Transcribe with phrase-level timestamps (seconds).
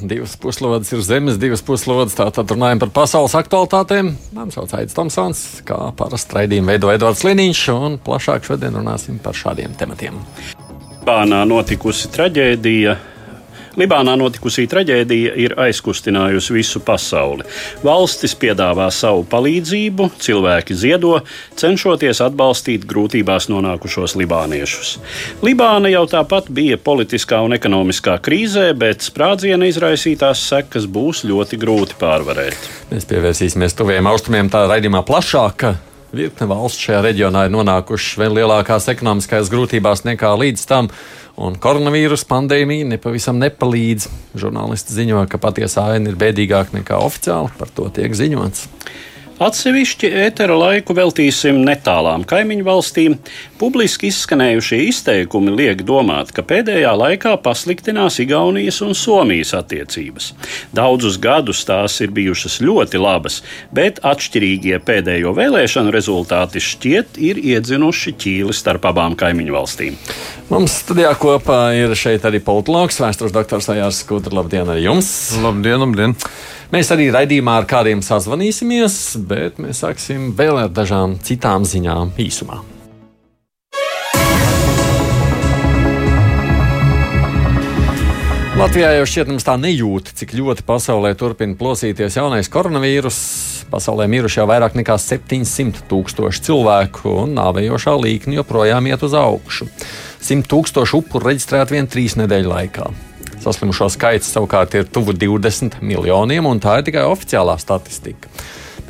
[0.00, 2.16] Divas puslodes ir zemes, divas puslodes.
[2.16, 4.14] Tātad runājam par pasaules aktualitātēm.
[4.36, 9.36] Mani sauc Aits Tomsons, kā parasti raidījumu veido Edvards Liniņš, un plašāk šodien runāsim par
[9.36, 10.16] šādiem tematiem.
[11.04, 12.96] Bānā notikusi traģēdija
[13.78, 17.44] Libānā notikusī traģēdija ir aizkustinājusi visu pasauli.
[17.86, 21.20] Valstis piedāvā savu palīdzību, cilvēki ziedo,
[21.60, 24.96] cenšoties atbalstīt grūtībās nonākušos libāniešus.
[25.46, 32.00] Libāna jau tāpat bija politiskā un ekonomiskā krīzē, bet sprādziena izraisītās sekas būs ļoti grūti
[32.00, 32.66] pārvarēt.
[32.90, 35.70] Mēs pievērsīsimies tuviem austrumiem tā raidījumā plašāk.
[36.10, 40.90] Virkne valsts šajā reģionā ir nonākušas vēl lielākās ekonomiskās grūtībās nekā līdz tam
[41.40, 44.08] un koronavīrus pandēmija nepavisam nepalīdz.
[44.40, 48.68] Žurnālisti ziņo, ka patiesā aina ir bēdīgāka nekā oficiāli par to tiek ziņots.
[49.40, 53.14] Atsevišķi ētera laiku veltīsim netālām kaimiņu valstīm.
[53.56, 60.34] Publiski izskanējušie izteikumi liek domāt, ka pēdējā laikā pasliktinās Igaunijas un Somijas attiecības.
[60.76, 63.40] Daudzus gadus tās ir bijušas ļoti labas,
[63.72, 69.96] bet atšķirīgie pēdējo vēlēšanu rezultāti šķiet ir iedzinuši ķīli starp abām kaimiņu valstīm.
[70.52, 74.42] Mums studijā kopā ir šeit arī politologs, vēstures doktors Ajārs Skudra.
[74.42, 75.08] Labdien arī jums!
[75.40, 76.18] Labdien, labdien!
[76.70, 78.94] Mēs arī raidījumā ar kādiem sazvanīsimies,
[79.26, 82.60] bet mēs sāksim vēl ar dažām citām ziņām īsumā.
[88.60, 93.20] Latvijā jau šķiet, mums tā nejūt, cik ļoti pasaulē turpina plosīties jaunais koronavīrus.
[93.74, 99.66] Pasaulē miruši jau vairāk nekā 700 tūkstoši cilvēku, un nāvējošā līkne joprojām iet uz augšu.
[100.22, 102.92] 100 tūkstoši upuru reģistrēti vien trīs nedēļu laikā.
[103.40, 108.28] Saslimušo skaits savukārt ir tuvu 20 miljoniem, un tā ir tikai oficiālā statistika.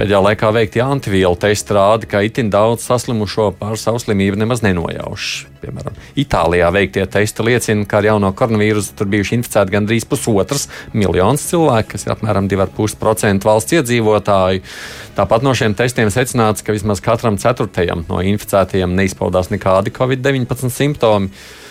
[0.00, 5.26] Pēdējā laikā veikti antivielu testi rāda, ka itin daudz saslimušo par savu slimību nemaz nenojauš.
[5.60, 11.44] Piemēram, Itālijā veiktie testi liecina, ka ar jauno koronavīrusu tur bijuši inficēti gandrīz pusotras miljonus
[11.50, 14.64] cilvēku, kas ir apmēram 2,5% valsts iedzīvotāju.
[15.18, 21.28] Tāpat no šiem testiem secināts, ka vismaz katram ceturtajam no inficētajiem neizpaudās nekādi Covid-19 simptomi.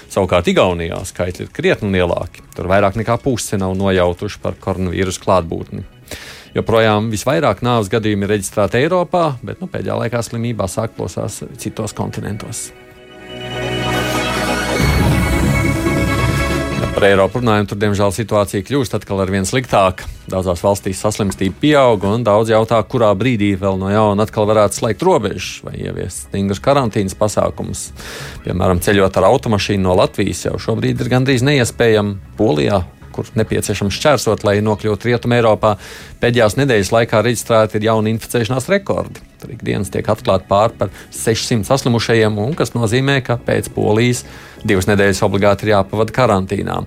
[0.10, 2.42] Savukārt Igaunijā skaitļi ir krietni lielāki.
[2.56, 5.86] Tur vairāk nekā puse nav nojautuši par koronavīrusu klātbūtni.
[6.56, 11.94] Joprojām visvairāk nāves gadījumu ir reģistrēti Eiropā, bet nu, pēdējā laikā slimībā sāk plosās citos
[11.94, 12.72] kontinentos.
[17.00, 20.04] Par Eiropu runājot, tur diemžēl situācija kļūst atkal ar vien sliktāka.
[20.28, 25.06] Daudzās valstīs saslimstība pieaug, un daudz jautā, kurā brīdī vēl no jauna atkal varētu slēgt
[25.08, 27.86] robežas vai ieviest stingras karantīnas pasākumus.
[28.44, 32.82] Piemēram, ceļot ar automašīnu no Latvijas jau šobrīd ir gandrīz neiespējami Polijā,
[33.20, 35.76] kur nepieciešams šķērsot, lai nokļūtu Rietumē Eiropā.
[36.24, 39.24] Pēdējās nedēļas laikā reģistrēti ir jauni inficēšanās rekordi.
[39.40, 44.26] Tur ikdienas tiek atklāti pār par 600 saslimušajiem, un kas nozīmē, ka pēc polijas
[44.64, 46.80] divas nedēļas obligāti ir jāpavada karantīnā.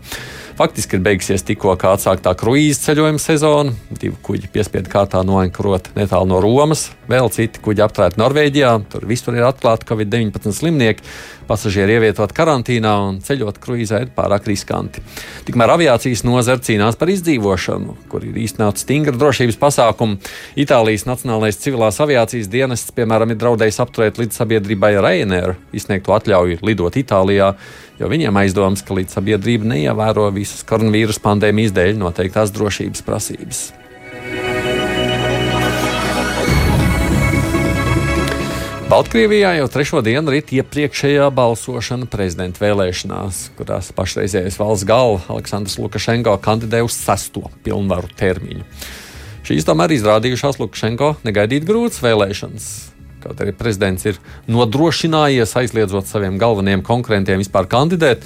[0.52, 3.72] Faktiski ir beigusies tikko atsāktā kruīzes ceļojuma sezona.
[3.88, 8.72] Divi kuģi piespiedu kārtā noenkurot netālu no Romas, vēl citi kuģi apturēti Norvēģijā.
[8.92, 11.06] Tur visur ir atklāti Covid-19 slimnieki.
[11.48, 15.02] Pasažieri ievietot karantīnā un ceļot kruīzē ir pārāk riskanti.
[15.48, 20.20] Tikmēr aviācijas nozara cīnās par izdzīvošanu, kur ir īstenāti stingri drošības pasākumi.
[20.62, 27.00] Itālijas Nacionālais civilās aviācijas dienests, piemēram, ir draudējis apturēt līdz sabiedrībai Ryanair izsniegto atļauju lidot
[27.00, 27.54] Itālijā
[28.02, 33.62] jo viņiem aizdomas, ka līdz sabiedrība neievēro visas koronavīrus pandēmijas dēļ noteiktās drošības prasības.
[38.92, 46.34] Baltkrievijā jau trešo dienu rit iepriekšējā balsošana prezidenta vēlēšanās, kurās pašreizējais valsts galva Aleksandrs Lukašenko
[46.44, 48.66] kandidē uz sesto pilnvaru termiņu.
[49.48, 52.91] Šīs tomēr izrādījušās Lukašenko negaidīt grūtas vēlēšanas.
[53.22, 54.18] Kaut arī prezidents ir
[54.50, 58.24] nodrošinājies aizliedzot saviem galvenajiem konkurentiem vispār kandidēt,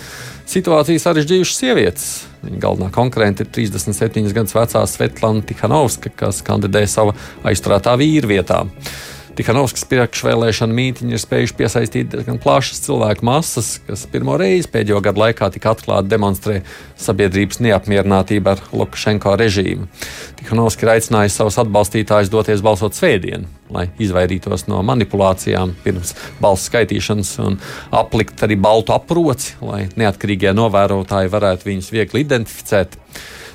[0.48, 2.06] situāciju sarežģījušas sievietes.
[2.46, 7.16] Viņa galvenā konkurente ir 37 gadus vecā Svetlana Tihanovska, kas kandidē sava
[7.46, 8.62] aizturētā vīra vietā.
[9.36, 15.20] Tihanovskas priekšvēlēšana mītīņi ir spējuši piesaistīt diezgan plašas cilvēku masas, kas pirmo reizi pēdējo gadu
[15.20, 16.62] laikā tik atklāti demonstrē
[16.96, 19.90] sabiedrības neapmierinātību ar Lukašenko režīmu.
[20.40, 23.44] Tihanovski ir aicinājis savus atbalstītājus doties balsot svētdien,
[23.76, 27.60] lai izvairītos no manipulācijām pirms balsu skaitīšanas un
[27.92, 32.96] aplikt arī baltu aproci, lai neatkarīgie novērotāji varētu viņus viegli identificēt.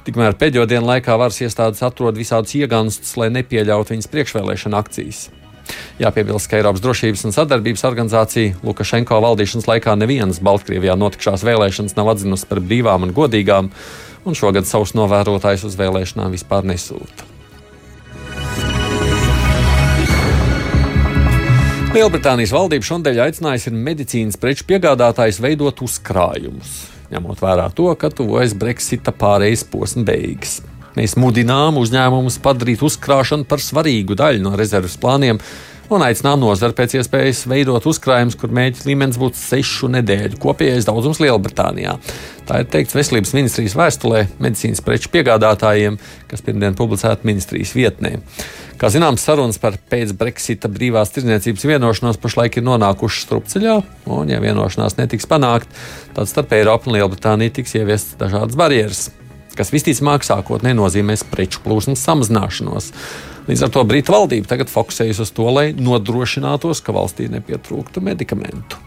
[0.05, 5.29] Tikmēr pēdējo dienu laikā varas iestādes atrod visādus ieganstus, lai nepieļautu viņas priekšvēlēšana akcijas.
[6.01, 12.13] Jāpiebilst, ka Eiropas drošības un sadarbības organizācija Lukašenko valdīšanas laikā nevienas Baltkrievijā notikušās vēlēšanas nav
[12.15, 13.69] atzinusi par brīvām un godīgām,
[14.25, 17.29] un šogad savus novērotājus uz vēlēšanām vispār nesūta.
[21.91, 29.11] Lielbritānijas valdība šodien aicinājusi medicīnas preču piegādātājus veidot uzkrājumus, ņemot vērā to, ka tuvojas Brexita
[29.11, 30.61] pārejas posma beigas.
[30.97, 35.39] Mēs mudinām uzņēmumus padarīt uzkrāšanu par svarīgu daļu no rezerves plāniem
[35.91, 41.19] un aicinām nozari pēc iespējas veidot uzkrājumus, kur mēģinājums līmenis būtu sešu nedēļu kopējais daudzums
[41.23, 41.97] Lielbritānijā.
[42.47, 45.99] Tā ir teikts Veselības ministrijas vēstulē medicīnas preču piegādātājiem,
[46.31, 48.17] kas pirmdien publicēta ministrijas vietnē.
[48.81, 53.77] Kā zināms, sarunas par pēc-Brexita brīvās tirdzniecības vienošanos pašlaik ir nonākušas strupceļā,
[54.09, 55.81] un, ja vienošanās netiks panākt,
[56.15, 59.09] tad starp Eiropu un Lielbritāniju tiks ieviestas dažādas barjeras
[59.57, 62.91] kas visticamāk sākotnēji nozīmēs preču plūsmas samazināšanos.
[63.49, 68.79] Līdz ar to Brītu valdība tagad fokusējas uz to, lai nodrošinātos, ka valstī nepietrūktu medikamentu.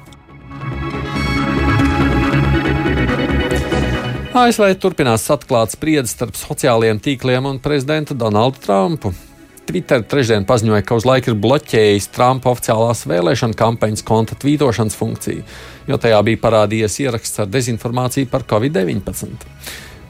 [4.34, 9.12] ASV turpinās atklāt spriedzi starp sociālajiem tīkliem un prezidentu Donaldu Trumpu.
[9.64, 15.44] Twitter trešdien paziņoja, ka uz laiku ir bloķējis Trumpa oficiālās vēlēšana kampaņas konta tvītošanas funkciju,
[15.88, 19.38] jo tajā bija parādījies ieraksts ar dezinformāciju par Covid-19.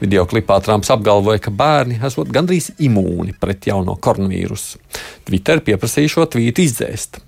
[0.05, 4.77] Video klipā Trumps apgalvoja, ka bērni esot gandrīz imūni pret jauno koronavīrusu.
[5.25, 7.23] Twitter pieprasīja šo tvītu izdzēst.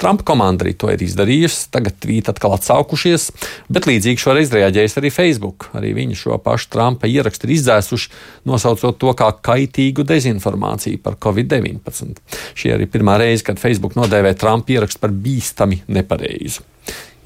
[0.00, 3.28] Trumpa komanda arī to ir izdarījusi, tagad tvīti atkal atsaukušies,
[3.70, 5.68] bet līdzīgi šoreiz reaģējis arī Facebook.
[5.78, 8.10] Arī viņi šo pašu Trumpa ierakstu ir izdzēsuši,
[8.48, 12.18] nosaucot to kā kaitīgu dezinformāciju par Covid-19.
[12.58, 16.66] Šī arī pirmā reize, kad Facebook nodēvē Trumpa ierakstu par bīstami nepareizu.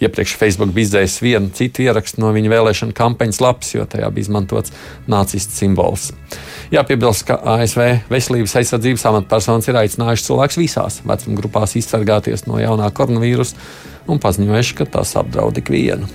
[0.03, 4.27] Iepriekš Facebook bija izdzēsis vienu citu ierakstu no viņa vēlēšana kampaņas lapas, jo tajā bija
[4.27, 4.75] izmantots
[5.11, 6.09] nacistu simbols.
[6.75, 12.91] Jāpiebilst, ka ASV veselības aizsardzības amatpersonas ir aicinājušas cilvēkus visās vecuma grupās izsargāties no jaunā
[12.91, 16.11] koronavīrusa un paziņojuši, ka tas apdraud ikvienu.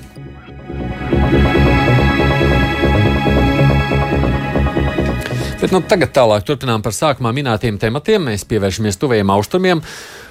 [5.58, 8.28] Bet nu, tagad tālāk turpinām par sākumā minētiem tematiem.
[8.30, 9.82] Mēs pievēršamies tuvējiem austrumiem.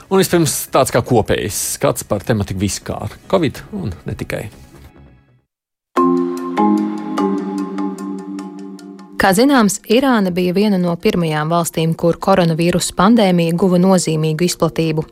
[0.06, 4.44] Un vispirms tāds kā kopējs skats par tematiku vispār- Covid un ne tikai.
[9.16, 15.04] Kā zināms, Irāna bija viena no pirmajām valstīm, kur koronavīrusa pandēmija guva nozīmīgu izplatību.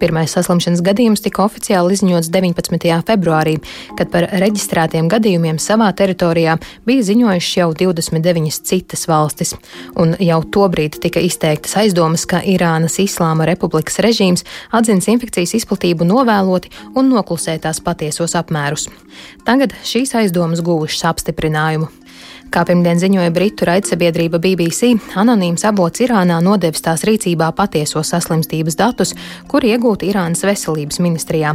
[0.00, 2.88] Pirmais saslimšanas gadījums tika oficiāli izziņots 19.
[3.10, 3.58] februārī,
[3.98, 6.56] kad par reģistrētiem gadījumiem savā teritorijā
[6.88, 9.52] bija ziņojušas jau 29 citas valstis.
[9.92, 16.72] Un jau tobrīd tika izteiktas aizdomas, ka Irānas Islāma Republikas režīms atzins infekcijas izplatību novēloti
[16.96, 18.88] un noklusē tās patiesos apmērus.
[19.44, 21.99] Tagad šīs aizdomas guvušas apstiprinājumu.
[22.50, 29.12] Kā pirmdien ziņoja Britu raidsabiedrība BBC, anonīms avots Irānā nodevis tās rīcībā patieso saslimstības datus,
[29.46, 31.52] kur iegūti Irānas veselības ministrijā.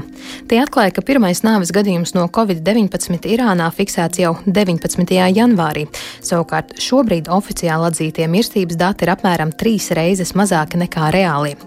[0.47, 5.11] Tie atklāja, ka pirmais nāves gadījums no Covid-19 Irānā fiksēts jau 19.
[5.35, 5.83] janvārī.
[6.23, 11.57] Savukārt šobrīd oficiāli atzītie mirstības dati ir apmēram trīs reizes mazāki nekā reālie.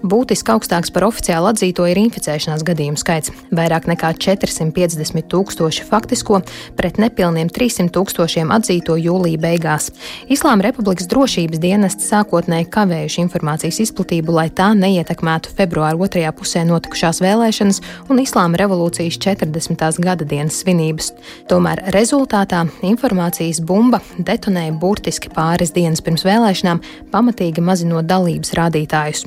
[0.00, 6.40] Būtiski augstāks par oficiāli atzīto ir inficēšanās gadījumu skaits- vairāk nekā 450 tūkstoši faktisko
[6.80, 9.90] pret nepilniem 300 tūkstošiem atzīto izplatīto jūlija beigās.
[10.28, 17.20] Islāma Republikas drošības dienests sākotnēji kavējuši informācijas izplatību, lai tā neietekmētu februāra otrajā pusē notikušās
[17.20, 20.00] vēlēšanas un Islāma revolūcijas 40.
[20.00, 21.12] gada dienas svinības.
[21.48, 26.82] Tomēr rezultātā informācijas bumba detonēja burtiski pāris dienas pirms vēlēšanām,
[27.12, 29.26] pamatīgi mazinot dalības rādītājus.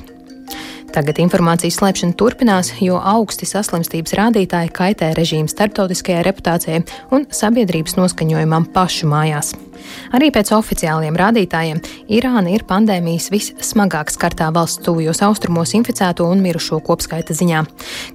[0.92, 6.84] Tagad informācijas slēpšana turpinās, jo augsti saslimstības rādītāji kaitē režīmu starptautiskajai reputācijai
[7.16, 9.54] un sabiedrības noskaņojumam pašu mājās.
[10.14, 11.80] Arī pēc oficiāliem rādītājiem
[12.12, 17.62] Irāna ir pandēmijas vissmagāk skartā valsts tuvajos austrumos inficēto un mirušo kopskaita ziņā.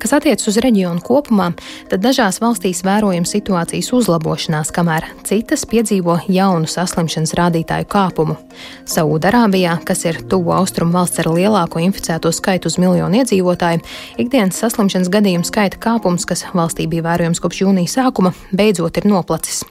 [0.01, 1.49] Kas attiecas uz reģionu kopumā,
[1.91, 8.37] tad dažās valstīs vērojama situācijas uzlabošanās, kamēr citas piedzīvo jaunu saslimšanas rādītāju kāpumu.
[8.89, 13.85] Saūdarābijā, kas ir tuvu austrumu valsts ar lielāko inficēto skaitu uz miljonu iedzīvotāju,
[14.21, 19.63] ikdienas saslimšanas gadījumu skaita kāpums, kas valstī bija vērojams kopš jūnija sākuma, beidzot ir noplacis.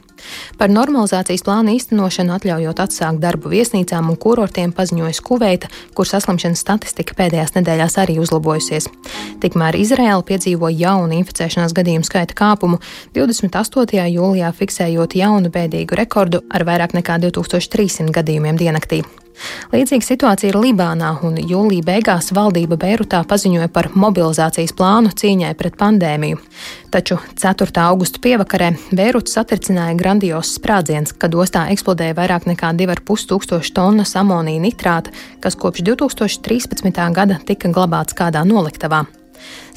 [0.58, 7.16] Par normalizācijas plānu īstenošanu atļaujot atsākt darbu viesnīcām un kurortiem paziņojas Kuveita, kur saslimšanas statistika
[7.18, 8.88] pēdējās nedēļās arī uzlabojusies.
[9.42, 12.80] Tikmēr Izraēla piedzīvo jaunu inficēšanās gadījumu skaita kāpumu,
[13.16, 14.08] 28.
[14.16, 19.04] jūlijā fiksējot jaunu bēdīgu rekordu ar vairāk nekā 2300 gadījumiem diennaktī.
[19.72, 25.76] Līdzīga situācija ir Libānā, un jūlija beigās valdība Beirutā paziņoja par mobilizācijas plānu cīņai pret
[25.80, 26.40] pandēmiju.
[26.94, 27.68] Taču 4.
[27.84, 34.62] augusta pievakarē Beirutu satricināja grandios sprādziens, kad ostā eksplodēja vairāk nekā 2,5 tūkstoši tonnas amonija
[34.62, 35.12] nitrāta,
[35.44, 37.04] kas kopš 2013.
[37.12, 39.04] gada tika glabāts kādā noliktavā.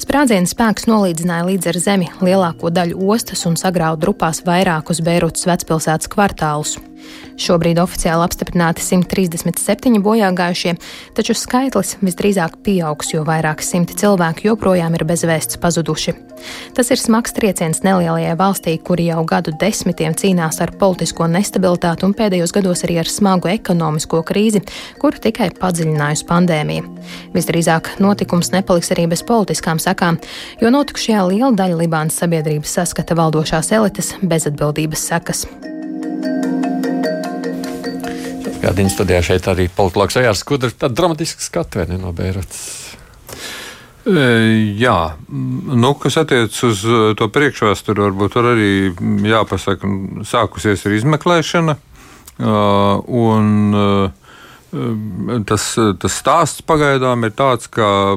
[0.00, 6.08] Sprādziena spēks nolīdzināja līdz ar zemi lielāko daļu ostas un sagrauda drupās vairākus Beirutas vecpilsētas
[6.10, 6.78] kvartālus.
[7.40, 10.74] Šobrīd oficiāli apstiprināti 137 bojāgājušie,
[11.16, 16.16] taču skaitlis visdrīzāk pieaugs, jo vairāki simti cilvēku joprojām ir bez vēsts pazuduši.
[16.76, 22.14] Tas ir smags trieciens nelielajai valstī, kuri jau gadu desmitiem cīnās ar politisko nestabilitāti un
[22.16, 24.62] pēdējos gados arī ar smagu ekonomisko krīzi,
[25.00, 26.86] kuru tikai padziļinājusi pandēmija.
[27.36, 30.20] Visdrīzāk notikums nepaliks arī bez politiskām sekām,
[30.60, 35.46] jo notikušajā liela daļa Libānas sabiedrības saskata valdošās elites bezatbildības sekas.
[38.60, 40.76] Gadiņas studijā šeit arī politologs Ejārs Skudrs.
[40.76, 42.90] Tāda dramatiska skatu ne no Beirutas?
[44.04, 44.24] E,
[44.80, 44.96] jā,
[45.28, 48.70] nu, kas attiecas uz e, to priekšvēsturi, varbūt tur arī
[49.28, 49.90] jāpasaka,
[50.28, 51.76] sākusies ir izmeklēšana.
[51.76, 52.54] E,
[53.24, 54.16] un,
[54.70, 55.64] Tas,
[55.98, 58.14] tas stāsts pagaidām ir tāds, ka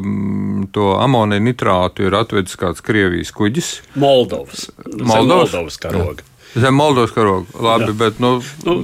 [0.75, 3.69] to amoniju nitrātu ir atvedis kāds Krievijas kuģis.
[3.97, 4.67] Moldovas.
[4.85, 6.21] Moldovas, Moldovas karoga.
[6.21, 6.32] Jā.
[6.53, 7.49] Zem Moldovas karoga.
[7.57, 7.95] Labi, Jā.
[7.97, 8.35] bet, nu,
[8.67, 8.75] nu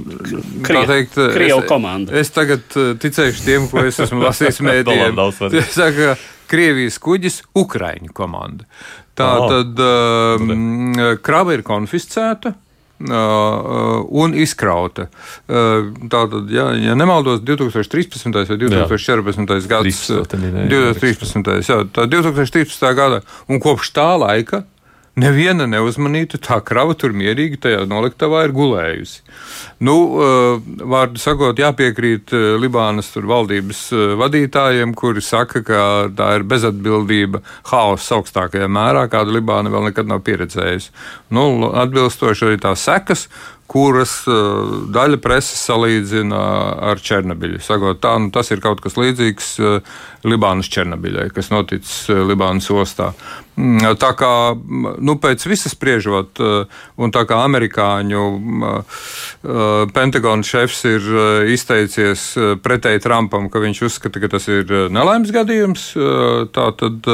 [0.66, 2.14] Krie, teikt, Krievu komanda.
[2.18, 5.20] Es tagad uh, ticēšu tiem, ko es esmu lasījis mēdījiem.
[5.70, 6.16] Saka,
[6.50, 8.66] Krievijas kuģis, Ukraiņu komanda.
[9.18, 9.52] Tā oh.
[9.52, 12.56] tad uh, krava ir konfiscēta.
[13.00, 15.06] Uh, un izkrauta.
[15.48, 18.26] Uh, Tātad, ja, ja nemaldos, 2013.
[18.28, 19.70] vai 2014.
[19.70, 21.48] gads, 2013.
[21.64, 22.84] Jā, tā 2013.
[22.98, 24.66] gada, un kopš tā laika
[25.18, 29.20] neviena neuzmanīta, tā krava tur mierīgi tajā noliktavā ir gulējusi.
[29.80, 35.82] Nu, eh, vārdu sakot, jāpiekrīt eh, Libānas valdības eh, vadītājiem, kuri saka, ka
[36.16, 40.92] tā ir bezatbildība, haoss augstākajā mērā, kādu Libāna vēl nekad nav pieredzējusi.
[41.34, 43.28] Nu, atbilstoši arī tās sekas,
[43.70, 46.40] kuras uh, daļa preses salīdzina
[46.90, 47.60] ar Černobiļu.
[47.62, 52.66] Sakot, tā, nu, tas ir kaut kas līdzīgs uh, Libānas Černobiļai, kas noticis uh, Libānas
[52.74, 53.12] ostā.
[53.60, 58.22] Mm, tā kā nu, pēc visas spriežot, un tā kā amerikāņu
[59.92, 61.08] Pentagona šefs ir
[61.52, 62.22] izteicies
[62.64, 65.90] pretēji Trumpam, ka viņš uzskata, ka tas ir nelaimes gadījums,
[66.56, 67.10] tā tad,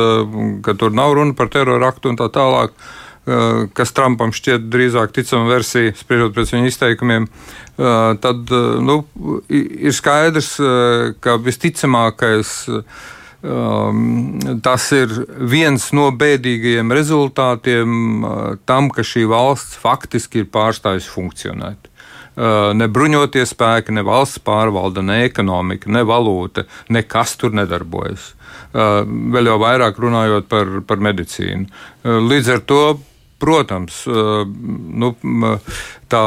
[0.63, 2.77] ka tur nav runa par teroraktu un tā tālāk.
[3.27, 9.01] Eh, kas Trumpam šķiet drīzāk ticama versija, spriežot pēc viņa izteikumiem, eh, tad eh, nu,
[9.51, 10.55] ir skaidrs,
[11.21, 12.53] ka visticamākais
[14.65, 15.13] tas ir
[15.47, 18.25] viens no bēdīgajiem rezultātiem
[18.67, 21.91] tam, ka šī valsts faktiski ir pārstājusi funkcionēt.
[22.81, 28.33] Ne bruņotie spēki, ne valsts pārvalde, ne ekonomika, ne valūta, nekas tur nedarbojas.
[28.73, 31.69] Vēl jau vairāk runājot par, par medicīnu.
[32.27, 32.83] Līdz ar to
[33.37, 35.11] Protams, nu,
[36.09, 36.23] tā,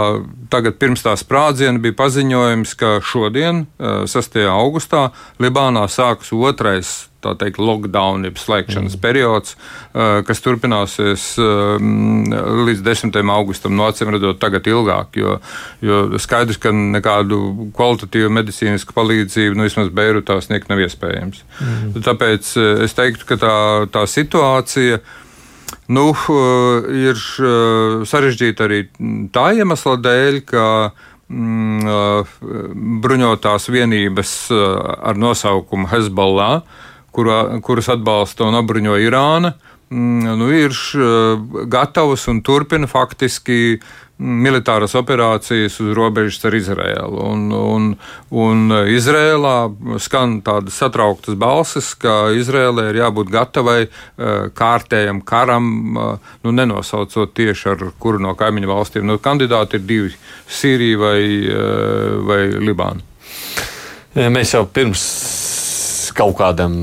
[0.54, 4.38] tagad pirms tā sprādziena bija paziņojums, ka šodien, 6.
[4.54, 5.08] augustā,
[5.42, 9.02] Libānā sāks otrais teikt, lockdown, jeb slēgšanas mm.
[9.04, 9.56] periods,
[10.28, 11.26] kas turpināsies
[12.70, 13.18] līdz 10.
[13.34, 15.20] augustam, no acīm redzot, tagad ilgāk.
[15.20, 15.40] Jo,
[15.84, 21.44] jo skaidrs, ka nekādu kvalitatīvu medicīnisku palīdzību, nu, vismaz Beirutā, sniegt nav iespējams.
[21.60, 22.04] Mm.
[22.06, 22.54] Tāpēc
[22.86, 23.56] es teiktu, ka tā,
[23.98, 25.18] tā situācija ir
[25.90, 28.84] Nu, eh, ir eh, sarežģīti arī
[29.34, 30.66] tā iemesla dēļ, ka
[31.34, 32.36] mm, eh,
[33.06, 36.62] bruņotās vienības ar nosaukumu Hezbollah,
[37.16, 40.76] kurā, kuras atbalsta un apbruņo Irāna, mm, nu, ir
[41.72, 43.80] gatavas un turpina faktiski
[44.20, 47.22] militāras operācijas uz robežas ar Izraēlu.
[47.24, 47.86] Un, un,
[48.36, 49.56] un Izrēlā
[50.04, 57.32] skan tādas satrauktas balsis, ka Izrēlē ir jābūt gatavai uh, kārtējam karam, uh, nu, nenosaucot
[57.38, 59.08] tieši ar kuru no kaimiņu valstīm.
[59.08, 60.16] Nu, kandidāti ir divi-
[60.60, 61.22] Sīrija vai,
[62.28, 63.06] vai Libāna.
[64.16, 65.04] Mēs jau pirms
[66.20, 66.76] kaut kādiem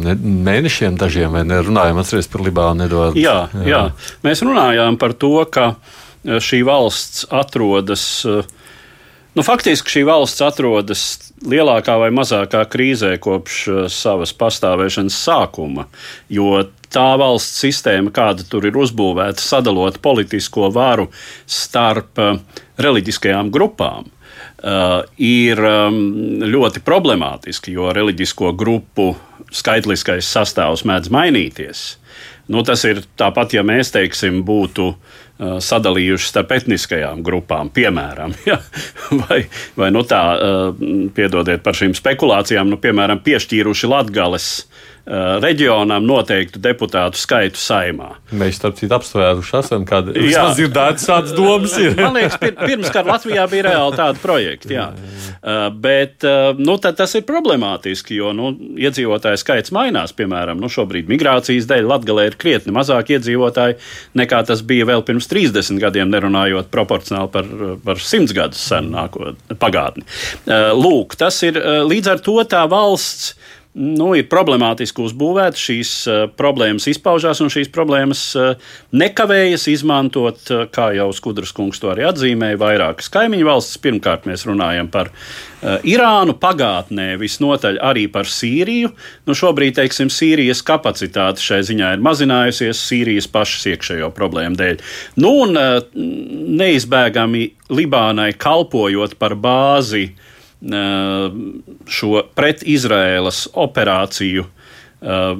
[0.47, 2.03] mēnešiem, dažiem, vai ne, runājām
[2.33, 2.89] par Libānu.
[2.89, 3.21] Eduard.
[3.21, 3.69] Jā, jā.
[3.69, 3.85] jā,
[4.25, 5.75] mēs runājām par to, ka
[6.27, 8.25] Eh, šī valsts atrodas.
[8.27, 8.43] Eh,
[9.35, 11.05] nu, faktiski šī valsts atrodas
[11.47, 15.85] lielākā vai mazākā krīzē kopš uh, savas pastāvēšanas sākuma,
[16.33, 21.11] jo tā valsts sistēma, kāda tur ir uzbūvēta, sadalot politisko varu
[21.45, 22.17] starp
[22.81, 24.09] reliģiskajām grupām,
[25.21, 25.99] ir um,
[26.41, 29.13] ļoti problemātiski, jo reliģisko grupu
[29.53, 31.85] skaitliskais sastāvs mēdz mainīties.
[32.49, 38.61] Nu, tas ir tāpat, ja mēs teiksim, būtu uh, sadalījuši starp etniskajām grupām, piemēram, ja?
[39.27, 39.43] vai,
[39.77, 43.93] vai nu tā, uh, piedodiet par šīm spekulācijām, nu, piemēram, piešķīruši
[44.65, 44.76] Uh,
[45.07, 48.17] reģionam noteiktu deputātu skaitu saimā.
[48.35, 51.77] Mēs tam citu apsvēruši esam, kad vismaz ir tādas tādas domas.
[51.87, 51.95] Ir.
[51.99, 54.89] Man liekas, pir, pirms kara Latvijā bija reāli tādi projekti, jā.
[55.47, 60.15] Uh, bet uh, nu, tas ir problemātiski, jo nu, iedzīvotāju skaits mainās.
[60.17, 63.79] Piemēram, nu, šobrīd migrācijas dēļ Latgalē ir krietni mazāk iedzīvotāji
[64.19, 67.51] nekā tas bija vēl pirms 30 gadiem, nerunājot proporcionāli par,
[67.85, 70.07] par 100 gadus senu nākotnē, pagātni.
[70.77, 73.35] Lūk, tas ir līdz ar to tā valsts
[73.77, 75.61] nu, ir problemātiski uzbūvēta.
[75.61, 81.81] Šīs uh, problēmas izpaužās, un šīs problēmas uh, nekavējas izmantot, uh, kā jau Skudras kungs
[81.83, 83.81] to arī atzīmēja, vairākas kaimiņu valstis.
[83.85, 85.13] Pirmkārt, mēs runājam par
[85.67, 88.91] Irānu, pagātnē visnotaļ arī par Sīriju.
[89.27, 94.85] Nu, šobrīd, teiksim, Sīrijas kapacitāte šai ziņā ir mazinājusies Sīrijas pašas iekšējo problēmu dēļ.
[95.25, 95.57] Nu, un
[96.61, 100.11] neizbēgami Libānai kalpojot par bāzi
[100.63, 104.47] šo pret-Izraēlas operāciju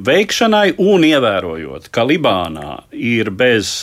[0.07, 3.81] veikšanai un ievērojot, ka Libānā ir bez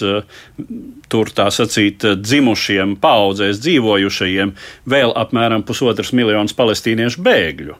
[1.10, 4.54] tur tā sacīt dzimušiem, paudzēs dzīvojušajiem
[4.94, 7.78] vēl apmēram pusotras miljonus palestīniešu bēgļu,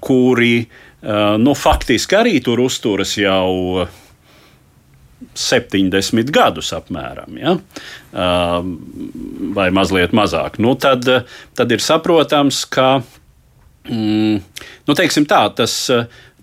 [0.00, 0.54] kuri
[1.42, 3.86] nu, faktiski arī tur uzturas jau
[5.36, 7.56] 70 gadus apmēram, ja?
[9.56, 10.60] vai mazliet mazāk.
[10.62, 11.08] Nu, tad,
[11.56, 12.88] tad ir saprotams, ka
[13.88, 14.40] mm,
[14.88, 15.76] nu, tā, tas,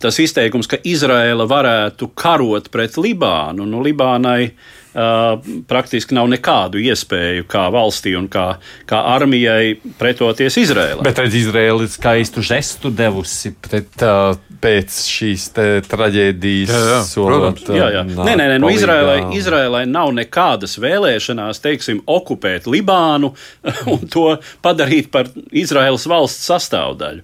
[0.01, 7.47] tas izteikums, ka Izraela varētu karot pret Libānu, nu, Libānai uh, praktiski nav nekādu iespēju
[7.49, 8.45] kā valstī un kā,
[8.89, 11.05] kā armijai pretoties Izraēlai.
[11.05, 15.47] Bet redz, Izraela ir skaistu žestu devusi pret uh, pēc šīs
[15.89, 16.71] traģēdijas.
[16.71, 18.03] Jā, jā, solot, jā, jā.
[18.07, 23.33] Nā, nē, nē, nē nu, Izrēlai, Izrēlai nav nekādas vēlēšanās, teiksim, okupēt Libānu
[23.93, 24.25] un to
[24.63, 27.23] padarīt par Izraēlas valsts sastāvdaļu.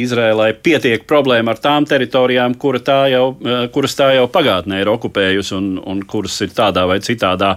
[0.00, 3.24] Izrēlai pietiek problēma ar tām teritorijām, kura tā jau,
[3.74, 7.56] kuras tā jau pagātnē ir okupējusi un, un kuras ir tādā vai citādā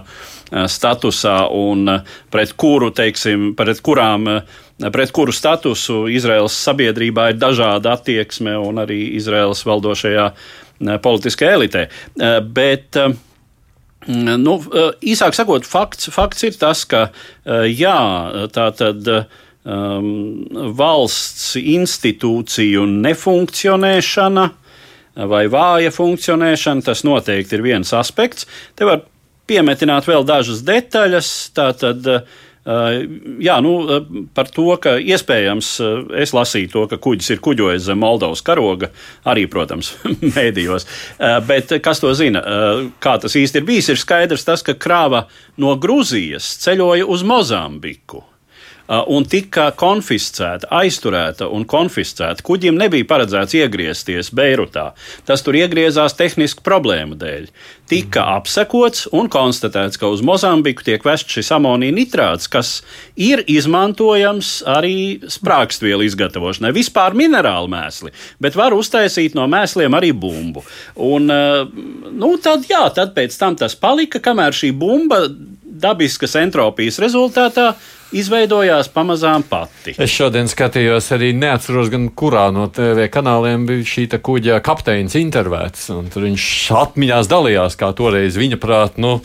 [0.50, 1.88] statusā un
[2.30, 4.28] pret kuru, teiksim, pret kurām
[4.92, 10.26] pret kuru statusu Izraels sabiedrībā ir dažāda attieksme un arī Izraels valdošajā
[11.02, 11.84] politiskajā elitē.
[12.56, 12.98] Bet,
[14.08, 14.56] nu,
[15.14, 17.08] īsāk sakot, fakts, fakts ir tas, ka
[17.70, 17.98] jā,
[18.54, 19.16] tā tad.
[19.64, 20.44] Um,
[20.76, 24.42] valsts institūciju nefunkcionēšana
[25.30, 28.44] vai vāja funkcionēšana, tas noteikti ir viens aspekts.
[28.76, 29.06] Te var
[29.46, 31.30] piemetināt vēl dažas detaļas.
[31.56, 32.26] Tātad
[32.64, 33.02] Eh,
[33.44, 37.84] jā, nu, eh, par to, ka iespējams eh, es lasīju to, ka kuģis ir kuģojis
[37.90, 38.88] zem Moldovas karoga,
[39.28, 39.92] arī, protams,
[40.36, 40.88] mēdījos.
[41.44, 42.40] Bet kas to zina?
[43.04, 45.26] Kā tas īsti ir bijis, ir skaidrs tas, ka krāva
[45.60, 48.24] no Grūzijas ceļoja uz Mozambiku.
[48.84, 52.44] Uh, un tika konfiscēta, aizturēta un konfiscēta.
[52.44, 54.90] Kuģim nebija paredzēts iegriezties Beirutā.
[55.24, 57.46] Tas tur iegriezās tehnisku problēmu dēļ.
[57.88, 58.42] Tika mm.
[58.42, 62.74] apsekots un konstatēts, ka uz Mozambiku tiek vests šis amonija nitrāts, kas
[63.16, 64.94] ir izmantojams arī
[65.32, 66.74] sprākstvielu izgatavošanai.
[66.76, 70.60] Vispār minerāli mēsli, bet var uztaisīt no mēsliem arī bumbu.
[71.00, 71.64] Un, uh,
[72.12, 75.24] nu, tad, jā, tad pēc tam tas palika, kamēr šī bumba
[75.74, 77.72] dabiskas entropijas rezultātā
[78.14, 79.94] izveidojās pamazām pati.
[79.98, 85.88] Es šodien skatījos, arī neatceros, gan kurā no TV kanāliem bija šī kuģa kapteinis intervēts.
[86.14, 86.46] Tur viņš
[86.78, 89.16] atmiņās dalījās, kā toreiz viņa prāt, nu,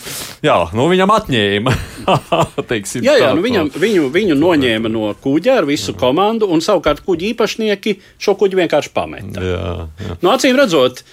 [0.46, 1.76] jā, nu viņam atņēma.
[2.72, 7.06] Teiksim, jā, jā, nu viņam, viņu, viņu noņēma no kuģa ar visu komandu, un savukārt
[7.06, 9.44] kuģa īpašnieki šo kuģi vienkārši pameta.
[9.44, 10.22] Jā, jā.
[10.24, 11.04] Nu, acīm redzot,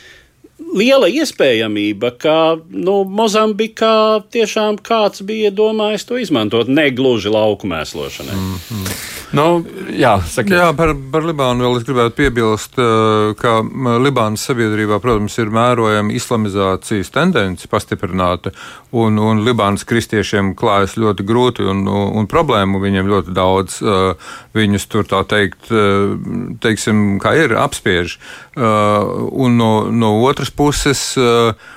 [0.59, 2.37] liela iespējamība, ka
[2.71, 8.35] nu, Mozambikā tiešām kāds bija domājis to izmantot, ne gluži lauku mēslošanai.
[8.37, 8.97] Mm -hmm.
[9.35, 10.55] Nu, jā, saka.
[10.55, 13.59] jā par, par Libānu vēl es gribētu piebilst, eh, ka
[14.03, 18.53] Libānas sabiedrībā, protams, ir mērojama islamizācijas tendence pastiprināta,
[18.95, 23.81] un, un Libānas kristiešiem klājas ļoti grūti, un, un problēmu viņiem ļoti daudz.
[23.83, 26.15] Eh, viņus tur tā teikt, eh,
[26.63, 28.19] teiksim, kā ir, apspiež.
[28.57, 31.76] Un no, no otras puses, Mm,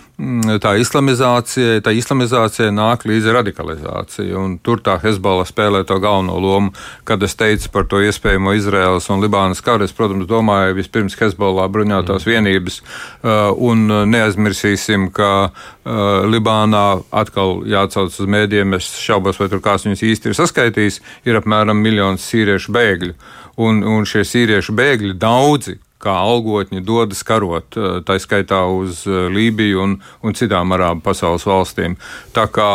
[0.60, 4.43] tā islamizācija, tā islamizācija nāk līdzi radikalizācija.
[4.65, 6.73] Tur tā Hezbollah spēlē to galveno lomu.
[7.08, 11.69] Kad es teicu par to iespējamo Izraēlas un Libānas karu, es, protams, domāju vispirms Hezbollah
[11.71, 12.34] bruņotās mm.
[12.34, 19.63] vienības, uh, un neaizmirsīsim, ka uh, Libānā atkal jāatsauc uz mēdiem, es šaubos, vai tur
[19.63, 23.15] kāds viņus īsti ir saskaitījis, ir apmēram miljons sīriešu bēgļu.
[23.60, 27.75] Un, un šie sīriešu bēgļi daudzi kā algotņi dodas karot,
[28.07, 31.97] tā skaitā uz Lībiju un, un citām arābu pasaules valstīm.
[32.35, 32.69] Tā kā,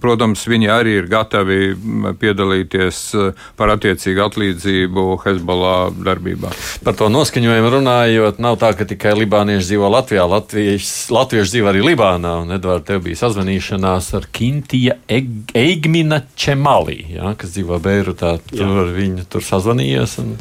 [0.00, 1.74] protams, viņi arī ir gatavi
[2.20, 3.02] piedalīties
[3.60, 6.52] par attiecīgu atlīdzību Hezbollah darbībā.
[6.86, 10.24] Par to noskaņojumu runājot, nav tā, ka tikai libānieši dzīvo Latvijā.
[10.30, 12.36] Latvijas, latvieši dzīvo arī Libānā.
[12.44, 18.38] Un, Edvard, tev bija sazvanīšanās ar Kintija Eigmina Čemalī, ja, kas dzīvo Beirutā.
[18.52, 20.32] Tur viņi tur sazvanījies un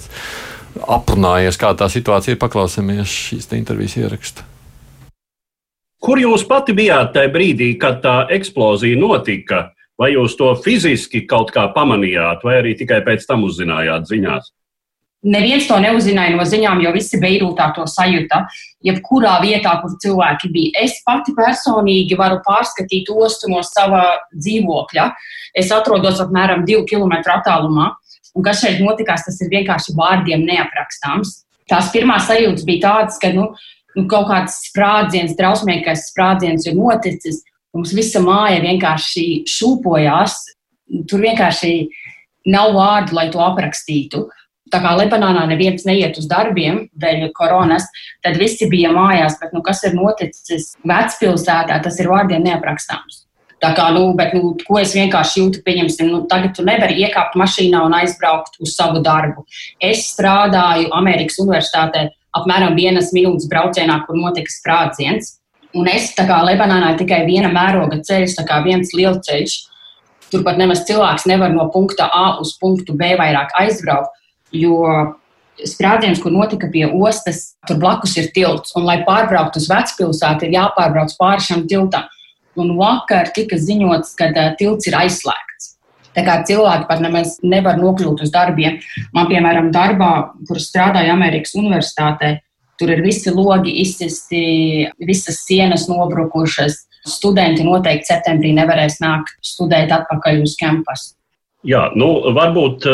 [0.87, 2.39] aprunājies, kā tā situācija ir.
[2.41, 4.45] Paklausāmies šīs intervijas ierakstu.
[5.99, 9.69] Kur jūs pati bijāt tajā brīdī, kad tā eksplozija notika?
[9.99, 14.53] Vai jūs to fiziski kaut kā pamanījāt, vai arī tikai pēc tam uzzinājāt ziņās?
[15.27, 18.45] Neviens to neuzzināja no ziņām, jo visi Beirūtā to sajūta.
[18.87, 20.85] Jebkurā vietā, kur cilvēki bija.
[20.85, 25.09] Es pati personīgi varu pārskatīt ostu no sava dzīvokļa.
[25.59, 27.89] Es atrodos apmēram divu kilometru attālumā.
[28.37, 31.41] Un kas šeit notikās, tas ir vienkārši vārdiem neaprakstāms.
[31.69, 33.49] Tās pirmās sajūtas bija tādas, ka nu,
[33.97, 37.43] nu, kaut kāds sprādziens, drausmīgais sprādziens ir noticis.
[37.75, 40.37] Mums visa māja vienkārši šūpojās.
[41.09, 41.73] Tur vienkārši
[42.49, 44.25] nav vārdu, lai to aprakstītu
[44.73, 47.87] tā kā Libanonā neviens neiet uz darbiem dēļ koronas,
[48.25, 49.39] tad visi bija mājās.
[49.41, 53.25] Bet, nu, kas ir noticis vecpilsētā, tas ir vārdiem neaprakstāms.
[53.59, 57.35] Tā kā, nu, bet, nu, ko es vienkārši jūtu, pieņemsim, nu, tagad tu nevari iekāpt
[57.39, 59.43] mašīnā un aizbraukt uz savu darbu.
[59.83, 62.05] Es strādāju Amerikas Universitātē
[62.39, 65.35] apmēram vienas minūtes braucienā, kur notika sprādziens.
[65.75, 69.57] Un es tā kā Libanonā tikai viena mēroga ceļš, tā kā viens liels ceļš.
[70.31, 74.15] Turpat nemaz cilvēks nevar no punkta A uz punktu B vairāk aizbraukt
[74.51, 74.85] jo
[75.59, 78.73] sprādziens, kur notika pie ostas, tur blakus ir tilts.
[78.77, 82.07] Un, lai pārbrauktu uz vecpilsētu, ir jāpārbrauc pāri šim tiltam.
[82.59, 85.75] Un vakar tika ziņots, ka tilts ir aizslēgts.
[86.17, 88.79] Tā kā cilvēki pat nemaz nevar nokļūt uz darbiem.
[89.15, 90.11] Man, piemēram, darbā,
[90.49, 92.39] kur strādāju Amerikas Universitātē,
[92.81, 94.41] tur ir visi logi izsisti,
[95.05, 96.85] visas sienas nobrukušas.
[97.07, 101.13] Studenti noteikti septembrī nevarēs nākt studēt atpakaļ uz kampusu.
[101.67, 102.85] Jā, nu, varbūt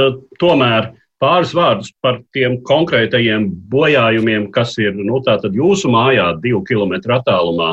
[0.41, 0.91] tomēr
[1.23, 7.71] Pāris vārdus par tiem konkrētajiem bojājumiem, kas ir nu, jūsu mājā, divu kilometru attālumā.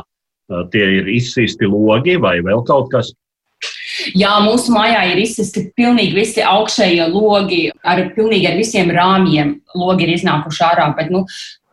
[0.73, 3.13] Tie ir izsisti logi vai vēl kaut kas?
[4.19, 9.59] Jā, mūsu mājā ir izsisti pilnīgi visi augšējie logi, ar pilnīgi ar visiem rāmjiem.
[9.79, 11.23] Logi ir iznākuši ārā, bet nu,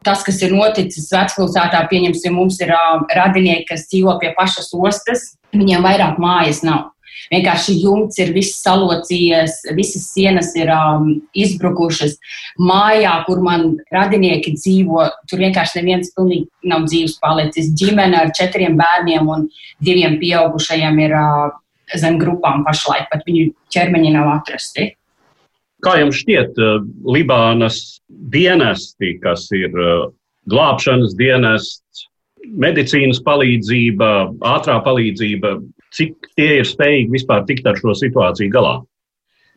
[0.06, 5.32] tas, kas ir noticis vecpilsētā, pieņemsim, mums ir uh, radinieki, kas dzīvo pie pašas ostas,
[5.56, 6.92] viņiem vairāk mājas nav.
[7.30, 12.18] Vienkārši jumts ir viss salocījies, visas sienas ir um, izbrukušas.
[12.62, 17.72] Mājā, kur man radinieki dzīvo, tur vienkārši neviens pilnīgi nav dzīves palicis.
[17.80, 19.50] Ģimene ar četriem bērniem un
[19.86, 21.50] diviem pieaugušajiem ir uh,
[21.98, 24.94] zem grupām pašlaik, pat viņu ķermeņi nav atrasti.
[25.86, 30.10] Kā jums šķiet, uh, Libānas dienesti, kas ir uh,
[30.50, 32.08] glābšanas dienests,
[32.60, 34.10] medicīnas palīdzība,
[34.56, 35.58] ātrā palīdzība,
[35.96, 38.80] cik tie ir spējīgi vispār tikt ar šo situāciju galā?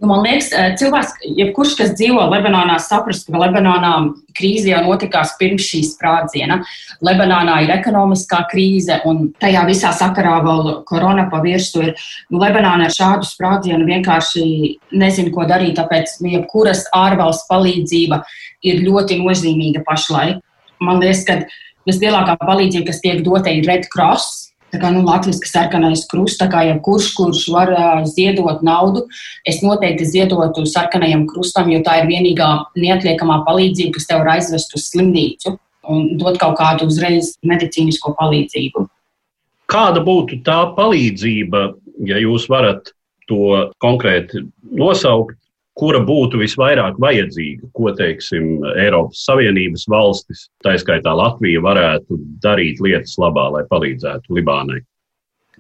[0.03, 3.93] Nu, man liekas, eh, cilvēks, jebkurš, kas dzīvo Lebanonā, saprast, ka Lebanonā
[4.35, 6.57] krīze jau notikās pirms šīs sprādziena.
[7.07, 11.95] Lebanonā ir ekonomiskā krīze, un tajā visā sakarā vēl korona pa virsmu ir.
[12.35, 14.45] Nu, Lebanonā ar šādu sprādzienu vienkārši
[14.91, 18.25] nezinu, ko darīt, tāpēc nu, jebkuras ārvalsts palīdzība
[18.67, 20.43] ir ļoti nozīmīga pašlaik.
[20.83, 21.45] Man liekas, ka
[21.87, 26.47] vislielākā palīdzība, kas tiek dota, ir Red Cross Tā kā nu, latviešu sarkanais krusts, tā
[26.53, 29.03] kā jebkurš, kurš var uh, ziedot naudu,
[29.49, 32.49] es noteikti ziedotu sarkanajam krustam, jo tā ir vienīgā
[32.81, 35.59] neatliekamā palīdzība, kas tev var aizvest uz slimnīcu
[35.93, 38.87] un dot kaut kādu uzreiz medicīnisko palīdzību.
[39.73, 41.67] Kāda būtu tā palīdzība,
[42.09, 42.95] ja jūs varat
[43.29, 45.37] to konkrēti nosaukt?
[45.79, 53.17] Kura būtu visvairāk vajadzīga, ko teiksim, Eiropas Savienības valstis, tā skaitā Latvija, varētu darīt lietas
[53.21, 54.83] labā, lai palīdzētu Libānai?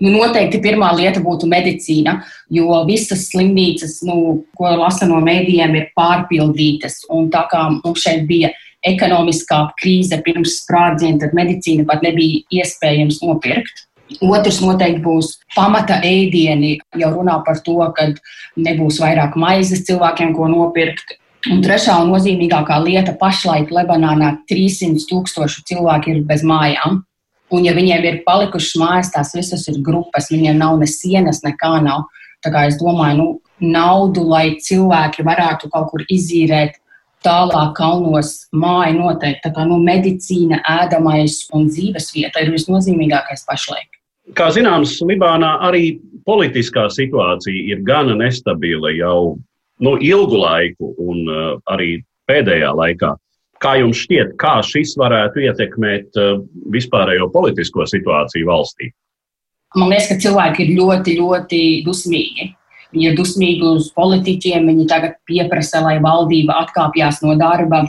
[0.01, 2.17] Nu, noteikti pirmā lieta būtu medicīna,
[2.51, 7.03] jo visas slimnīcas, nu, ko lasa no mēdījiem, ir pārpildītas.
[7.13, 8.51] Un tā kā mums šeit bija
[8.89, 13.87] ekonomiskā krīze pirms sprādziena, tad medicīna pat nebija iespējams nopirkt.
[14.21, 18.11] Otrs noteikti būs pamata ēdieni, jau runā par to, ka
[18.59, 21.17] nebūs vairāk maizes cilvēkiem, ko nopirkt.
[21.51, 27.01] Un trešā un nozīmīgākā lieta pašlaik Lebanonā 300 tūkstoši cilvēki ir bez mājām.
[27.53, 31.75] Un, ja viņiem ir palikušas mājas, tās visas ir grupas, viņiem nav ne sienas, nekā
[31.85, 32.07] nav.
[32.43, 33.27] Tā kā es domāju, nu,
[33.63, 36.79] naudu, lai cilvēki varētu kaut kur izīrēt
[37.27, 39.43] tālāk kalnos māju noteikti.
[39.45, 44.02] Tā kā nu, medicīna, ēdamais un dzīvesvieta ir visnozīmīgākais pašlaik.
[44.39, 49.37] Kā zināms, Libānā arī politiskā situācija ir gana nestabila jau
[49.83, 51.97] nu, ilgu laiku, un uh, arī
[52.31, 53.17] pēdējā laikā.
[53.63, 56.17] Kā jums šķiet, kā šis varētu ietekmēt
[56.75, 58.89] vispārējo politisko situāciju valstī?
[59.79, 62.49] Man liekas, ka cilvēki ir ļoti, ļoti dusmīgi.
[62.93, 67.87] Viņi ir dusmīgi uz politiķiem, viņi tagad pieprasa, lai valdība atkāpjas no darba.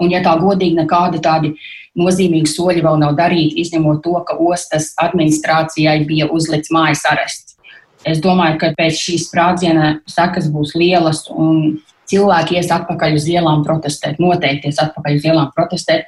[0.00, 1.52] Un, ja tā godīgi, nekādi tādi
[1.96, 7.56] nozīmīgi soļi vēl nav darīti, izņemot to, ka ostas administrācijai bija uzlikts mājas arests.
[8.06, 13.64] Es domāju, ka pēc šīs sprādziena sekas būs lielas un cilvēki ies atpakaļ uz ielām
[13.66, 16.06] protestēt, noteikti ies atpakaļ uz ielām protestēt.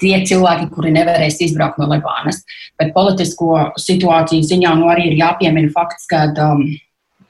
[0.00, 2.38] Tie cilvēki, kuri nevarēs izbraukt no Libānas.
[2.80, 6.62] Bet politisko situāciju ziņā nu arī ir jāpiemina fakts, ka um,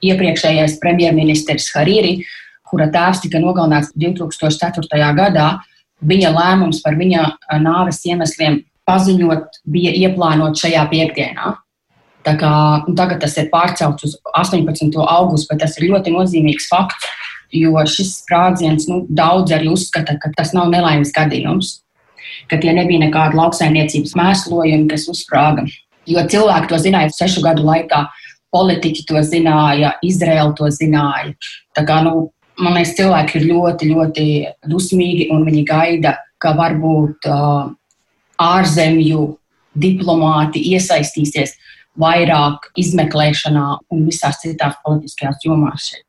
[0.05, 2.21] iepriekšējais premjerministrs Hariri,
[2.71, 5.11] kura tēvs tika nogalināts 2004.
[5.17, 5.49] gadā,
[6.01, 7.25] viņa lēmums par viņa
[7.61, 11.55] nāves iemesliem paziņot bija ieplānots šajā piekdienā.
[12.25, 12.53] Tā kā,
[12.97, 14.97] tagad tas ir pārcelts uz 18.
[14.99, 17.07] augustu, bet tas ir ļoti nozīmīgs fakts,
[17.51, 21.79] jo šis sprādziens nu, daudz arī uzskata, ka tas nav nelaimes gadījums,
[22.51, 25.65] ka tie nebija nekādi lauksaimniecības mēslojumi, kas uzsprāga.
[26.09, 28.05] Jo cilvēki to zināja sešu gadu laikā,
[28.53, 31.33] politiķi to zināja, Izraela to zināja.
[31.77, 32.29] Tā kā, nu,
[32.63, 34.25] man liekas, cilvēki ir ļoti, ļoti
[34.69, 37.71] dusmīgi un viņi gaida, ka varbūt uh,
[38.41, 39.25] ārzemju
[39.81, 41.55] diplomāti iesaistīsies
[42.01, 45.91] vairāk izmeklēšanā un visās citās politiskajās jomās.
[45.91, 46.07] Šeit.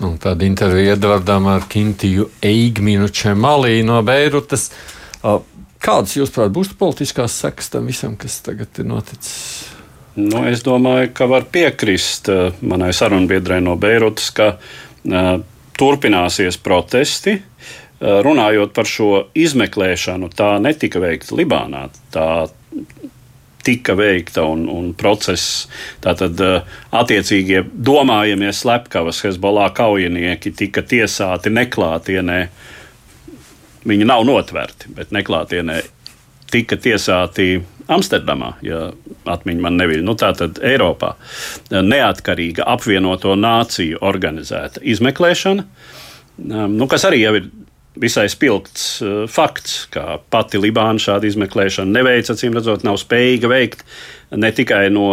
[0.00, 4.68] Nu, tad intervija Edvardam ar Kintiju Eigminu Čemalī no Beirutas.
[5.22, 9.72] Kādas, jūsuprāt, būs politiskās sekas tam visam, kas tagad ir noticis?
[10.16, 12.28] Nu, es domāju, ka var piekrist
[12.64, 14.85] manai sarunbiedrai no Beirutas, ka uh,
[15.76, 17.36] turpināsies protesti.
[17.36, 21.86] Uh, runājot par šo izmeklēšanu, tā netika veikta Libānā.
[22.12, 22.26] Tā
[23.66, 25.66] tika veikta un, un process.
[26.04, 26.38] Tātad
[26.94, 32.38] attiecīgie domājamie slepkavas Hezbollah kaujinieki tika tiesāti neklātienē.
[33.86, 35.80] Viņi nav notverti, bet neklātienē
[36.50, 37.56] tika tiesāti
[37.92, 38.90] Amsterdamā, ja
[39.30, 40.02] atmiņa man neviļ.
[40.06, 41.14] Nu, tā tad Eiropā
[41.70, 45.66] neatkarīga apvienoto nāciju organizēta izmeklēšana,
[46.42, 47.48] um, nu, kas arī jau ir
[47.96, 53.86] visai spilgts uh, fakts, ka pati Libāna šādu izmeklēšanu neveic, acīm redzot, nav spējīga veikt
[54.36, 55.10] ne tikai no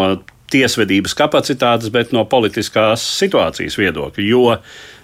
[0.54, 4.26] tiesvedības kapacitātes, bet no politiskās situācijas viedokļa.
[4.28, 4.58] Jo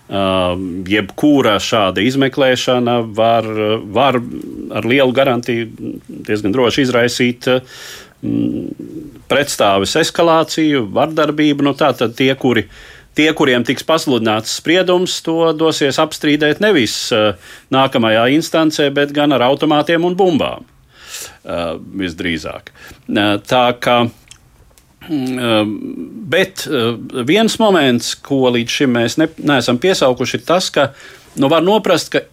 [0.09, 3.45] jebkura šāda izmeklēšana var,
[3.93, 4.17] var
[4.73, 5.67] ar lielu garantiju
[6.07, 8.69] diezgan droši izraisīt um,
[9.29, 11.67] pretstāves eskalāciju, vardarbību.
[11.67, 12.65] Nu, Tātad tie, kuri,
[13.17, 17.35] tie, kuriem tiks pasludināts spriedums, to dosies apstrīdēt nevis uh,
[17.73, 20.65] nākamajā instancē, bet gan ar automātiem un bumbām.
[21.45, 22.73] Uh, visdrīzāk.
[23.09, 24.28] Uh, tā kā Mm, um,
[25.07, 26.93] bet uh,
[27.25, 30.91] viens moments, ko līdz šim mēs ne, neesam piesaukuši, ir tas, ka
[31.39, 32.25] nu, var noprast, ka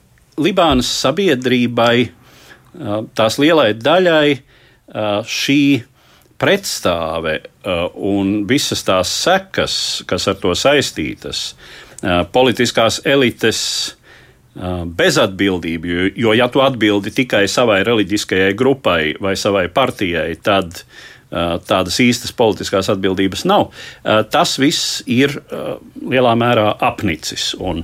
[0.42, 4.42] Libānas sabiedrībai, uh, tās lielai daļai,
[5.26, 5.62] šī
[6.38, 7.32] pretstāve
[8.06, 9.74] un visas tās sekas,
[10.06, 11.40] kas ar to saistītas,
[12.30, 13.58] politiskās elites
[15.00, 21.02] bezatbildība, jo, jo ja tu atbildi tikai savai reliģiskajai grupai vai savai partijai, tad uh,
[21.30, 23.70] tādas īstas politiskās atbildības nav.
[24.30, 25.34] Tas viss ir
[26.06, 27.50] lielā mērā apnicis.
[27.58, 27.82] Un,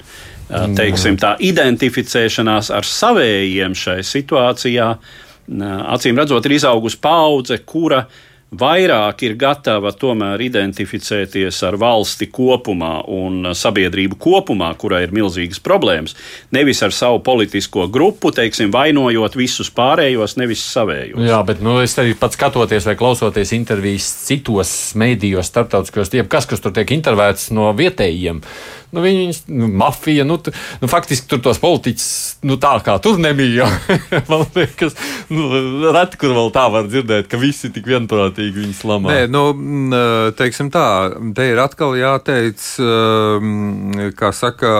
[0.78, 4.88] teiksim, tā identificēšanās ar savējiem šai situācijā,
[5.96, 8.20] acīm redzot, ir izaugusi paudze, kura uh,
[8.58, 16.16] vairāk ir gatava tomēr identificēties ar valsti kopumā un sabiedrību kopumā, kurai ir milzīgas problēmas,
[16.54, 21.24] nevis ar savu politisko grupu, teiksim, vainojot visus pārējos, nevis savējos.
[21.28, 26.62] Jā, bet nu, es arī pats skatoties vai klausoties intervijas citos mēdījos, starptautiskos, jebkas, kas
[26.62, 28.42] tur tiek intervētas no vietējiem.
[28.92, 30.52] Nu, viņas, nu, mafija, nu, tu,
[30.82, 32.08] nu, faktiski tur tos politiķus,
[32.44, 33.64] nu, tā kā tur nebija.
[34.30, 34.98] Man liekas,
[35.32, 35.46] nu,
[35.94, 39.14] reti, kur vēl tā var dzirdēt, ka visi tik vienprātīgi viņus lamā.
[39.14, 39.46] Nē, nu,
[40.36, 40.84] teiksim tā,
[41.36, 42.68] te ir atkal jāteic,
[44.18, 44.76] kā saka,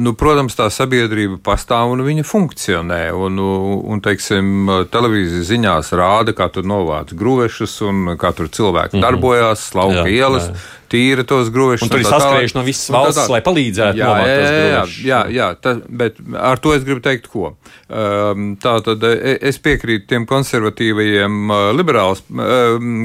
[0.00, 3.00] Nu, protams, tā sabiedrība pastāv un viņa funkcionē.
[3.12, 3.36] Un,
[3.92, 9.04] un teiksim, televīzijas ziņās rāda, kā tur novāc gruvešus un kā tur cilvēki mm -hmm.
[9.04, 10.48] darbojās, lauka ielas.
[10.48, 11.84] Jā, jā tīra tos grožus.
[11.86, 14.00] Un tur ir saskrējuši no visas valsts, lai palīdzētu.
[14.00, 17.54] Jā, jā, jā, jā, jā tā, bet ar to es gribu teikt, ko.
[17.90, 22.22] Um, tā tad e, es piekrītu tiem konservatīvajiem, uh, liberāls,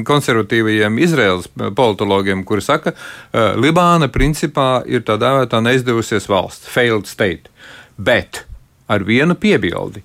[0.06, 7.50] konservatīvajiem Izraels politologiem, kuri saka, uh, Libāna principā ir tā dēvētā neizdevusies valsts, failed state.
[7.96, 8.44] Bet
[8.92, 10.02] ar vienu piebildi.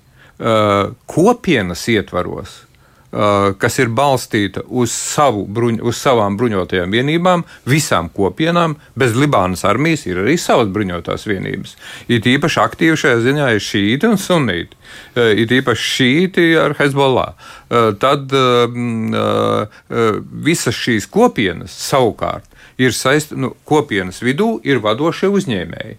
[1.06, 2.56] Kopienas ietvaros
[3.12, 8.78] kas ir balstīta uz, savu, bruņ, uz savām bruņotajām vienībām, visām kopienām.
[8.96, 11.76] Bez Libānas armijas ir arī savas bruņotās vienības.
[12.08, 14.78] Ir īpaši aktīvi šajā ziņā ir šīti un sunīti.
[15.16, 17.34] Ir īpaši šīti ar Hezbollah.
[18.00, 18.32] Tad
[20.48, 22.48] visas šīs kopienas savukārt
[22.80, 25.98] ir saistītas, nu, kopienas vidū ir vadošie uzņēmēji.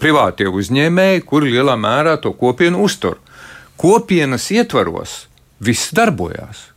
[0.00, 3.18] Privātie uzņēmēji, kuri lielā mērā to kopienu uztur.
[3.78, 5.27] Kopienas ietvaros
[5.64, 6.68] viss darbojās.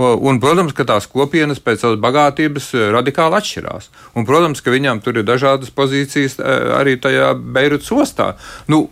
[0.00, 3.90] Un, protams, ka tās kopienas pēc savas bagātības e, radikāli atšķirās.
[4.14, 6.46] Un, protams, ka viņām tur ir dažādas pozīcijas e,
[6.78, 8.30] arī tajā Beirutas ostā.
[8.70, 8.84] Nu,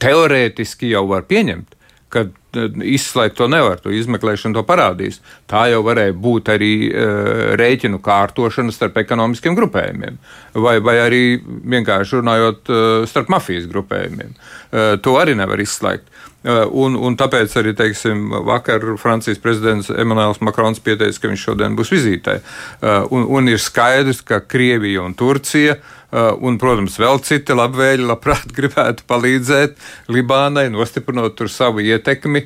[0.00, 1.76] teorētiski jau var pieņemt,
[2.08, 2.64] ka e,
[2.96, 3.82] izslēgt to nevar.
[3.84, 5.20] To izmeklēšana to parādīs.
[5.50, 10.16] Tā jau varēja būt arī uh, rēķinu kārtošana starp ekonomiskiem grupējumiem,
[10.56, 14.32] vai, vai arī vienkārši runājot uh, starp mafijas grupējumiem.
[14.32, 16.08] Uh, to arī nevar izslēgt.
[16.44, 21.76] Uh, un, un tāpēc arī teiksim, vakar Francijas prezidents Emmanuels Makrons pieteica, ka viņš šodien
[21.78, 22.34] būs vizītē.
[22.82, 25.78] Uh, un, un ir skaidrs, ka Krievija un Turcija
[26.14, 29.76] un, protams, vēl citi labvēļi labprāt gribētu palīdzēt
[30.14, 32.44] Libānai, nostiprinot tur savu ietekmi,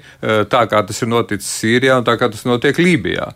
[0.53, 3.29] tā kā tas ir noticis Sīrijā un tā kā tas notiek Lībijā.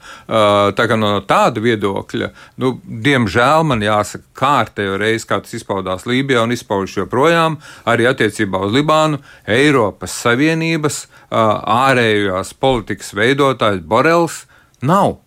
[0.76, 2.30] Tā kā no tāda viedokļa,
[2.62, 8.62] nu, diemžēl man jāsaka, kārtējo reizi, kā tas izpaudās Lībijā un izpaužas joprojām, arī attiecībā
[8.66, 14.42] uz Libānu, Eiropas Savienība Savienības ārējās politikas veidotājs Borels
[14.82, 15.20] nav.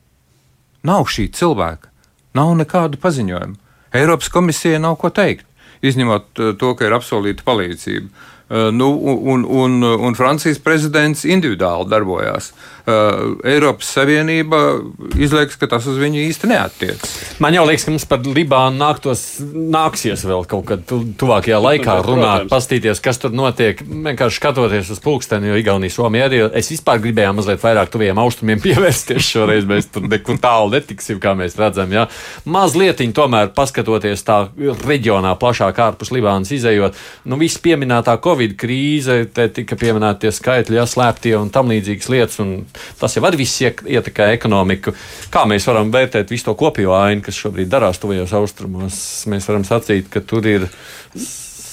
[0.85, 1.89] Nav šī cilvēka,
[2.37, 3.55] nav nekādu paziņojumu.
[3.95, 5.45] Eiropas komisijai nav ko teikt,
[5.85, 8.09] izņemot to, ka ir apsolīta palīdzība.
[8.47, 12.51] Nu, un, un, un Francijas prezidents individuāli darbojās.
[12.85, 14.59] Uh, Eiropas Savienība
[15.17, 17.15] izliekas, ka tas uz viņu īsti neatiecas.
[17.41, 22.03] Man jau liekas, ka mums par Libānu nāktos, nāksies vēl kaut kad tuvākajā laikā nu,
[22.11, 23.81] runāt, pastīties, kas tur notiek.
[23.81, 26.43] Vienkārši skatoties uz pulksteni, jo Igaunija, Somija arī.
[26.61, 29.65] Es vispār gribēju mazliet vairāk tuviem austrumiem pievērsties šoreiz.
[29.65, 31.89] Mēs tur nekur tālu netiksim, kā mēs redzam.
[31.97, 32.05] Ja?
[32.45, 34.43] Mazliet tomēr paskatoties tā
[34.85, 36.93] reģionā plašāk ārpus Libānas izējot,
[37.25, 42.11] nu viss pieminētā Covid krīze, te tika pieminēti tie skaitļi, ja slēptie un tam līdzīgas
[42.11, 42.41] lietas.
[42.43, 42.55] Un
[42.99, 44.93] Tas jau arī viss ietekmē ekonomiku.
[45.33, 48.99] Kā mēs varam vērtēt visu to kopējo ainu, kas šobrīd darās tuvajos austrumos?
[49.31, 50.67] Mēs varam sacīt, ka tur ir.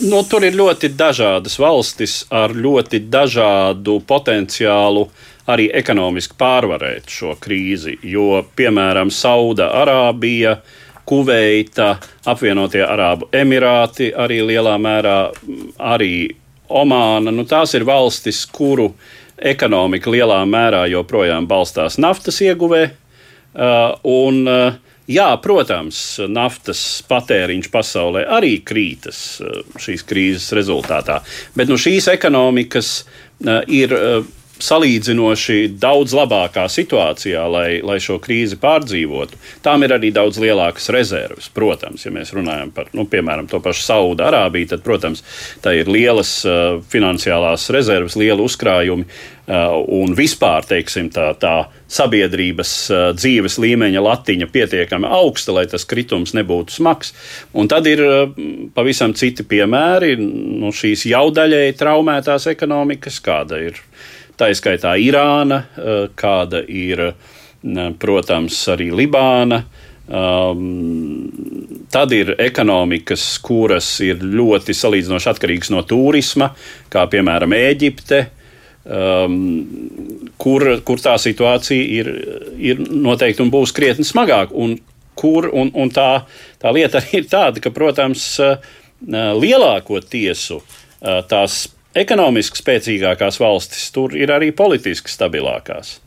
[0.02, 5.06] Nu, tur ir ļoti dažādas valstis ar ļoti dažādu potenciālu
[5.52, 7.98] arī ekonomiski pārvarēt šo krīzi.
[8.02, 10.56] Jo, piemēram, Saudārābija,
[11.06, 11.96] Kuveita,
[12.30, 15.16] apvienotie Arābu Emirāti, arī lielā mērā
[15.82, 16.14] arī
[16.80, 17.32] Omāna.
[17.34, 18.92] Nu, tās ir valstis, kuru
[19.36, 22.84] ekonomika lielā mērā joprojām balstās naftas ieguvē.
[23.52, 25.98] Uh, un, uh, jā, protams,
[26.32, 31.18] naftas patēriņš pasaulē arī krītas uh, šīs krīzes rezultātā,
[31.58, 33.02] bet nu, šīs ekonomikas
[33.68, 33.92] ir
[34.62, 39.38] salīdzinoši daudz labākā situācijā, lai, lai šo krīzi pārdzīvotu.
[39.64, 41.50] Tām ir arī daudz lielākas rezerves.
[41.52, 45.24] Protams, ja mēs runājam par, nu, piemēram, to pašu Saudārābiju, tad, protams,
[45.64, 49.08] tā ir lielas uh, finansiālās rezerves, liela uzkrājumi.
[49.42, 55.82] Uh, un vispār teiksim, tā, tā sabiedrības uh, dzīves līmeņa latiņa pietiekami augsta, lai tas
[55.88, 57.10] kritums nebūtu smags.
[57.58, 58.22] Un tad ir uh,
[58.76, 63.82] pavisam citi piemēri nu, šīs jaudaļēji traumētās ekonomikas, kāda ir
[64.38, 67.12] tā izskaitā Irāna, eh, kāda ir,
[67.98, 69.62] protams, arī Libāna.
[70.12, 71.30] Um,
[71.94, 76.50] tad ir ekonomikas, kuras ir ļoti salīdzinoši atkarīgas no turisma,
[76.90, 78.18] kā piemēram Ēģipte,
[78.82, 79.36] um,
[80.42, 82.10] kur, kur tā situācija ir,
[82.58, 84.58] ir noteikti un būs krietni smagāka.
[84.58, 84.74] Un,
[85.14, 86.24] kur, un, un tā,
[86.58, 88.58] tā lieta arī ir tāda, ka, protams, uh,
[89.38, 95.98] lielāko tiesu uh, tās ekonomiski spēcīgākās valstis, tur ir arī politiski stabilākās.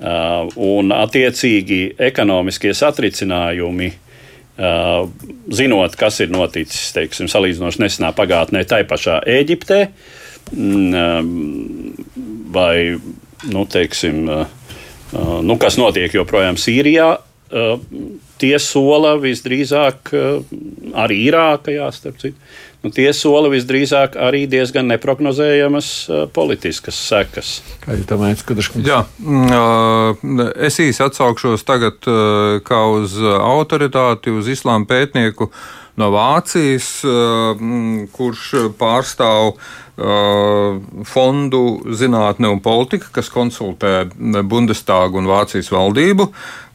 [0.00, 5.02] Uh, un, attiecīgi, ekonomiskie satricinājumi, uh,
[5.52, 9.82] zinot, kas ir noticis, teiksim, salīdzinoši nesenā pagātnē, tai pašā Eģiptē,
[10.56, 11.92] um,
[12.54, 12.96] vai,
[13.52, 17.18] nu, teiksim, uh, nu, kas notiek joprojām Sīrijā,
[18.38, 20.12] tie sola visdrīzāk
[21.02, 22.38] arī Irākajā, starp citu
[22.84, 27.58] nu, tie sola visdrīzāk arī diezgan neprognozējamas uh, politiskas sekas.
[27.84, 28.08] Kā jūs
[28.44, 28.88] Skudaškungs?
[28.88, 35.50] Jā, uh, es īsi atsaukšos tagad uh, kā uz autoritāti, uz islāma pētnieku
[36.00, 37.02] no Vācijas,
[38.14, 38.44] kurš
[38.78, 39.58] pārstāv
[40.00, 44.08] fondu zinātne un politika, kas konsultē
[44.48, 46.30] Bundestāgu un Vācijas valdību.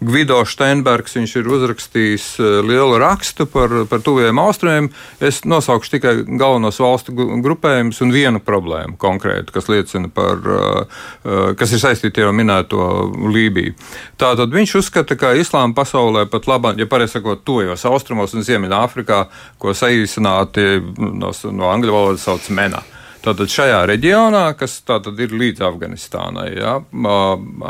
[0.05, 2.25] Gvido Steinbergs ir uzrakstījis
[2.67, 4.89] lielu rakstu par, par tuviem austrumiem.
[5.23, 10.43] Es nosaukšu tikai galvenos valstu grupējumus un vienu problēmu konkrēti, kas liecina par,
[11.57, 12.89] kas ir saistīta jau minēto
[13.31, 13.73] Lībiju.
[14.21, 19.23] Tātad viņš uzskata, ka islāma pasaulē pat labāk, ja pareizi sakot, tojos austrumos un Ziemeļāfrikā,
[19.57, 20.67] ko saīsināti
[20.99, 22.83] no, no angļu valodas sauc MENA.
[23.25, 24.75] Tātad šajā reģionā, kas
[25.17, 26.75] ir līdz Afganistānai, ja,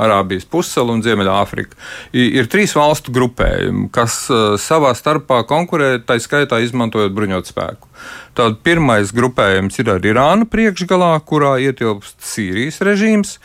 [0.04, 1.80] Arābijas pusceļa un Ziemeļāfrika,
[2.20, 4.26] ir trīs valstu grupējumi, kas
[4.60, 7.88] savā starpā konkurē, tā skaitā izmantojot bruņot spēku.
[8.36, 13.38] Tātad pirmais grupējums ir ar Irānu priekšgalā, kurā ietilpst Sīrijas režīms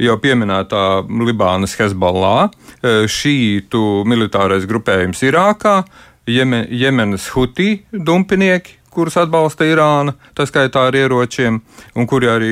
[0.00, 0.84] jau pieminētā
[1.28, 2.48] Libānas Hezbollah,
[2.80, 5.82] šītu militārais grupējums Irākā,
[6.30, 11.60] Jemenas Hutī dumpinieki, kurus atbalsta Irāna, tā skaitā ar ieročiem,
[11.94, 12.50] un kuri arī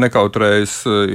[0.00, 1.12] nekautrējas uh,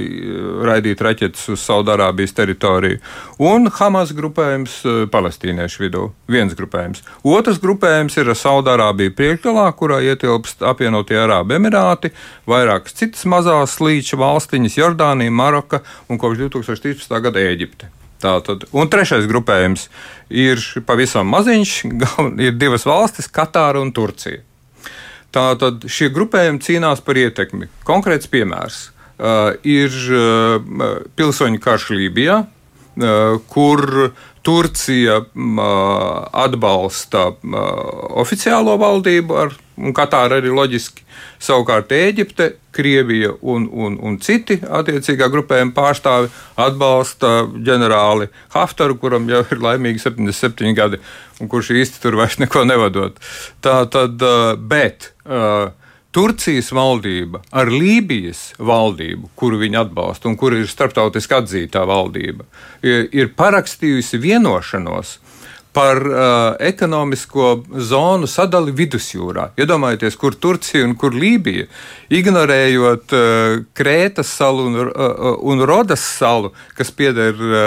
[0.66, 3.00] raidīt raķetes uz Saudārābijas teritoriju.
[3.42, 6.06] Un Hamas grupējums uh, palestīniešu vidū.
[6.30, 7.02] Viens grupējums.
[7.26, 12.12] Otrs grupējums ir Saudārābija priekšgalā, kurā ietilpst apvienotie Arābu Emirāti,
[12.48, 17.20] vairākas citas mazās līča valstiņas- Jordānija, Maroka un kopš 2013.
[17.20, 17.95] gada Ēģipte.
[18.22, 19.88] Tātad, un trešais grupējums
[20.32, 21.72] ir pavisam maziņš.
[22.46, 24.42] Ir divas valstis, Katāra un Turcija.
[25.36, 27.68] Tātad šie grupējumi cīnās par ietekmi.
[27.84, 33.84] Konkrēts piemērs uh, ir uh, pilsoņu karš Lībijā, uh, kur
[34.46, 35.64] Turcija uh,
[36.44, 37.64] atbalsta uh,
[38.22, 41.02] oficiālo valdību, ar, un Katāra arī loģiski
[41.42, 46.30] Savukārt Eģipte, Krievija un, un, un citi attiecīgā grupējuma pārstāvi
[46.62, 47.32] atbalsta
[47.66, 51.00] ģenerāli Haftaru, kuram jau ir laimīgi 77 gadi,
[51.40, 53.18] un kurš īsti tur vairs neko nevadot.
[53.64, 54.22] Tā tad,
[54.70, 55.10] bet.
[56.16, 62.46] Turcijas valdība ar Lībijas valdību, kuru viņi atbalsta un kur ir starptautiski atzītā valdība,
[62.82, 65.18] ir parakstījusi vienošanos
[65.76, 66.16] par uh,
[66.60, 67.50] ekonomisko
[67.84, 69.50] zonu sadali vidusjūrā.
[69.60, 71.66] Iedomājieties, kur Turcija un kur Lībija,
[72.16, 77.60] ignorējot uh, Krētas salu un, uh, un Rodas salu, kas pieder uh,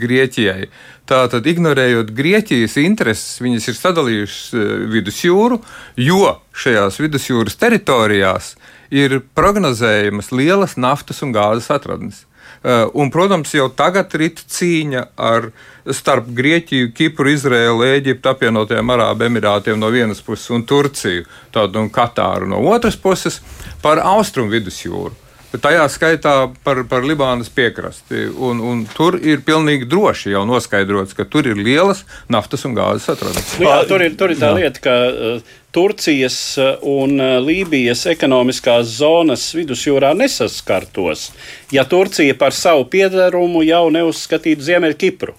[0.00, 0.70] Grieķijai.
[1.08, 5.56] Tātad, ignorējot Grieķijas intereses, viņas ir sadalījušas uh, vidusjūru,
[6.04, 8.56] jo šajās vidusjūras teritorijās
[8.92, 12.26] ir prognozējamas lielas naftas un gāzes atradnes.
[12.58, 15.48] Uh, un, protams, jau tagad rit cīņa ar
[15.94, 21.88] starp Grieķiju, Kipru, Izraēlu, Eģiptu, apvienotajiem Arābu Emirātiem no vienas puses un Turciju tādu, un
[21.94, 23.40] Katāru no otras puses
[23.80, 25.27] par austrumu vidusjūru.
[25.48, 26.32] Tajā skaitā
[26.64, 28.26] par, par Libānas piekrasti.
[28.36, 33.08] Un, un tur ir pilnīgi droši jau noskaidrots, ka tur ir lielas naftas un gāzes
[33.14, 33.54] atradas.
[33.56, 34.58] Nu jā, tur, ir, tur ir tā jā.
[34.60, 36.36] lieta, ka uh, Turcijas
[36.84, 41.30] un Lībijas ekonomiskās zonas vidusjūrā nesaskartos,
[41.72, 45.36] ja Turcija par savu piedarumu jau neuzskatītu Ziemeļkipru.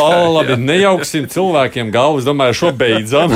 [0.00, 2.24] Oh, labi, nejauksim cilvēkiem galvas.
[2.26, 3.32] Domāju, šo beidzam.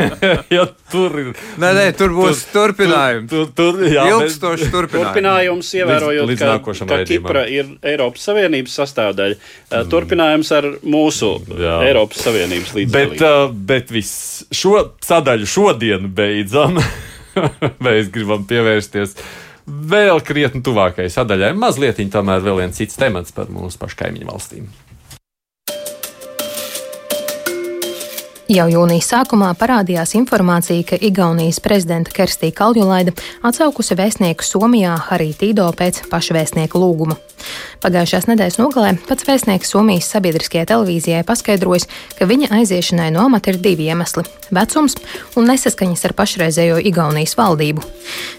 [0.56, 1.30] ja tur ir.
[1.60, 3.28] Nē, nē, tur būs tur, turpinājums.
[3.32, 5.08] Tur, tur, jā, Ilgstošs turpinājums.
[5.10, 9.40] Turpinājums, ievērojot, līdz, līdz ka, ka Kipra ir Eiropas Savienības sastāvdaļa.
[9.68, 9.90] Mm.
[9.92, 11.76] Turpinājums ar mūsu jā.
[11.88, 13.18] Eiropas Savienības līdzekļiem.
[13.18, 16.80] Bet, bet viss šo sadaļu šodien beidzam.
[17.84, 19.16] Mēs gribam pievērsties
[19.68, 21.54] vēl krietni tuvākajai sadaļai.
[21.58, 24.68] Mazliet tomēr vēl viens cits temats par mūsu pašu kaimiņu valstīm.
[28.48, 33.12] Jau jūnijas sākumā parādījās informācija, ka Igaunijas prezidenta Kerstī Kaljulaida
[33.44, 37.18] atsaukusi vēstnieku Somijā Harī Tīdo pēc pašvēstnieka lūguma.
[37.84, 41.86] Pagājušās nedēļas nogalē pats vēstnieks Somijas sabiedriskajai televīzijai paskaidrojis,
[42.18, 44.24] ka viņa aiziešanai no amata ir divi iemesli-
[44.58, 44.96] vecums
[45.36, 47.84] un nesaskaņas ar pašreizējo Igaunijas valdību.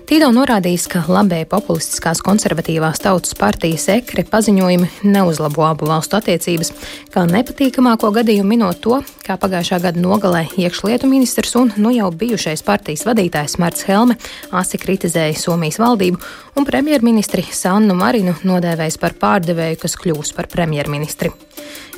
[0.10, 6.72] Tīdo norādījis, ka labēji populistiskās konservatīvās tautas partijas ekre paziņojumi neuzlabo abu valstu attiecības,
[7.14, 12.64] kā nepatīkamāko gadījumu minot to, kā pagājušā gada nogalē iekšlietu ministrs un nu jau bijušais
[12.66, 14.18] partijas vadītājs Marts Helme
[14.52, 16.18] asi kritizēja Somijas valdību
[16.60, 21.32] un premjerministri Sannu Marinu nodēvējis par pārdevēju, kas kļūs par premjerministri.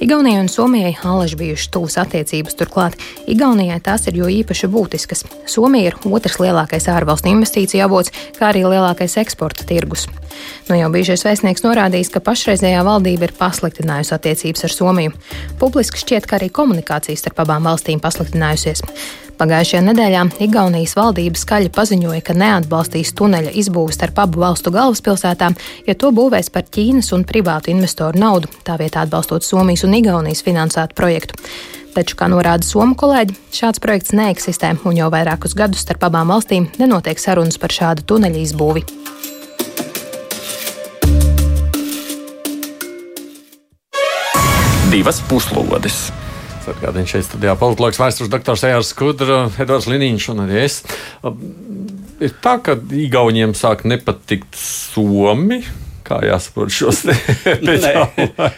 [0.01, 2.97] Igaunijai un Somijai alaži bijušas tuvas attiecības, turklāt
[3.29, 5.25] Igaunijai tās ir jo īpaši būtiskas.
[5.49, 10.05] Somija ir otrs lielākais ārvalstu investīciju avots, kā arī lielākais eksporta tirgus.
[10.69, 15.17] Nu jau bijušais vēstnieks norādījis, ka pašreizējā valdība ir pasliktinājusi attiecības ar Somiju.
[15.61, 18.85] Publiski šķiet, ka arī komunikācijas starp abām valstīm pasliktinājusies.
[19.41, 25.55] Pagājušajā nedēļā Igaunijas valdība skaļi paziņoja, ka neatbalstīs tuneļa izbūvi starp abu valstu galvaspilsētām,
[25.87, 30.45] ja to būvēs par Ķīnas un privātu investoru naudu, tā vietā atbalstot Somijas un Igaunijas
[30.45, 31.41] finansētu projektu.
[31.95, 36.69] Taču, kā norāda Somu kolēģi, šāds projekts neeksistē, un jau vairākus gadus starp abām valstīm
[36.77, 38.85] nenotiek sarunas par šādu tuneļu izbūvi.
[44.93, 46.11] Divas puslodes.
[46.71, 50.81] Atgādājot, šeit studijā politologs vēstures doktors Ejārs Skudra, Edvards Liniņš un arī es.
[52.21, 55.61] Ir tā, ka Igauniem sāk nepatikt Somi.
[56.05, 57.15] Kā jāsaprot šos te
[57.67, 57.91] nē,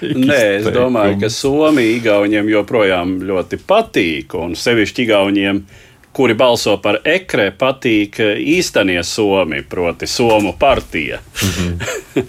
[0.01, 5.65] nē, es domāju, ka Somija Igauniem joprojām ļoti patīk, un sevišķi Igauniem
[6.13, 11.19] kuri balso par ekre, patīk īstenie somi, proti, somu partija.
[11.43, 12.25] Mm -hmm.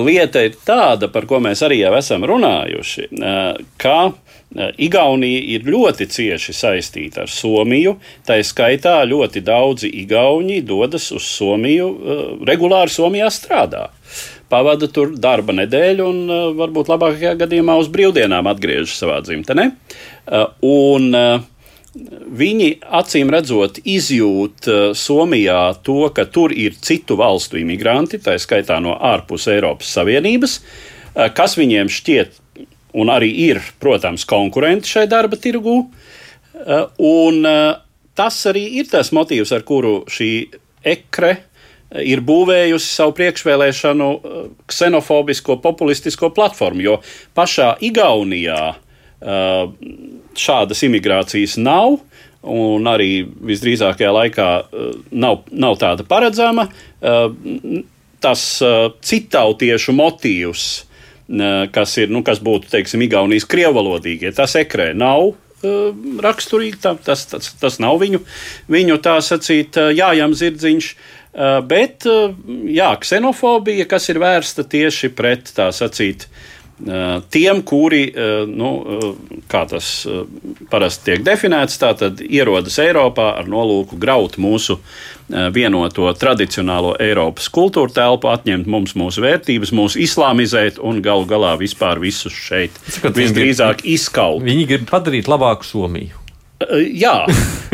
[0.04, 3.08] Lieta ir tāda, par ko mēs arī jau esam runājuši,
[3.76, 4.12] ka
[4.52, 7.96] Igaunija ir ļoti cieši saistīta ar Somiju.
[8.26, 11.88] Tā skaitā ļoti daudzi Igauni dodas uz Somiju,
[12.48, 13.88] regulāri Somijā strādā.
[14.52, 19.70] Pavada tur darba nedēļu un varbūt labākajā gadījumā uz brīvdienām atgriežas savā dzimtenē.
[20.68, 21.08] Un
[21.92, 24.64] Viņi acīm redzot, izjūt
[24.96, 30.54] Somijā to, ka tur ir citu valstu imigranti, tā skaitā no ārpus Eiropas Savienības,
[31.36, 32.38] kas viņiem šķiet
[32.98, 35.78] un arī ir, protams, konkurenti šai darba tirgū.
[36.62, 37.74] Eh, un eh,
[38.14, 40.30] tas arī ir tas motīvs, ar kuru šī
[40.84, 44.10] ekre eh, ir būvējusi savu priekšvēlēšanu
[44.70, 47.00] ksenofobisko, populistisko platformu, jo
[47.36, 48.74] pašā Igaunijā
[49.22, 52.00] šādas imigrācijas nav.
[52.42, 54.46] Un arī visdrīzākajā laikā
[55.14, 56.64] nav, nav tāda paredzama.
[58.18, 58.42] Tas
[59.06, 60.64] citautiešu motīvs
[61.72, 64.32] kas, ir, nu, kas būtu, teiksim, Igaunijas krievalodīgie.
[64.36, 65.34] Tas ekrē nav uh,
[66.24, 68.22] raksturīgi, tā, tas, tas, tas nav viņu,
[68.72, 70.92] viņu tā sacīt, jājam zirdziņš.
[71.32, 72.34] Uh, bet, uh,
[72.68, 76.26] jā, ksenofobija, kas ir vērsta tieši pret tā sacīt,
[77.32, 78.02] tiem, kuri,
[78.50, 78.70] nu,
[79.50, 79.90] kā tas
[80.70, 84.78] parasti tiek definēts, tātad ierodas Eiropā ar nolūku graut mūsu
[85.54, 92.02] vienoto tradicionālo Eiropas kultūra telpu, atņemt mums mūsu vērtības, mūs islāmizēt un galu galā vispār
[92.02, 94.42] visus šeit visdrīzāk izskaut.
[94.44, 96.21] Viņi grib padarīt labāku Somiju.
[96.92, 97.14] Jā,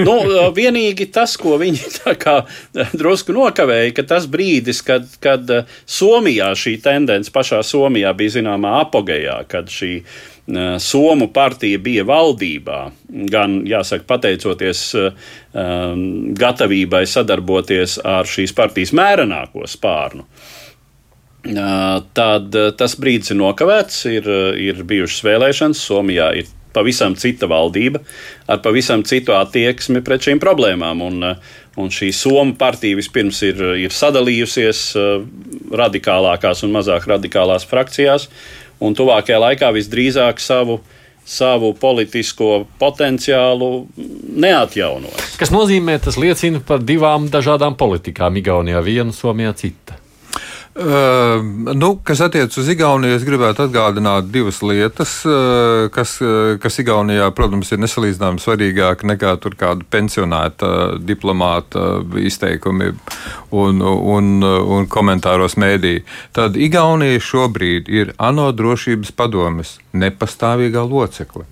[0.07, 0.14] nu,
[0.57, 1.93] vienīgi tas, ko viņi
[3.01, 5.51] drusku nokavēja, ka tas brīdis, kad, kad
[5.89, 9.99] Somijā šī tendence pašā Somijā bija zināmā apogejā, kad šī
[10.80, 12.78] Somu partija bija valdībā,
[13.28, 20.24] gan, jāsaka, pateicoties um, gatavībai sadarboties ar šīs partijas mērenāko spārnu.
[21.45, 26.49] Tad tas brīdis ir nokavēts, ir, ir bijušas vēlēšanas, Somijā ir
[26.79, 28.01] pavisam cita valdība
[28.47, 31.03] ar pavisam citu attieksmi pret šīm problēmām.
[31.05, 31.26] Un,
[31.79, 34.85] un šī Somija partija vispirms ir, ir sadalījusies
[35.83, 38.29] radikālākās un mazāk radikālās frakcijās,
[38.81, 40.81] un tuvākajā laikā visdrīzāk savu,
[41.29, 43.70] savu politisko potenciālu
[44.39, 45.37] neatjaunos.
[45.39, 48.39] Kas nozīmē, tas liecina par divām dažādām politikām.
[48.41, 49.99] Igaunijā viena, Somijā cita.
[50.79, 56.79] Uh, nu, kas attiecas uz Igauniju, es gribētu atgādināt divas lietas, uh, kas, uh, kas
[56.79, 60.70] Igaunijā, protams, ir nesalīdzināmi svarīgāk nekā tur kāda pensionēta
[61.03, 62.93] diplomāta izteikumi
[63.51, 65.97] un, un, un komentāros mēdī.
[66.39, 71.49] Tad Igaunija šobrīd ir ANO drošības padomes nepastāvīgā locekle.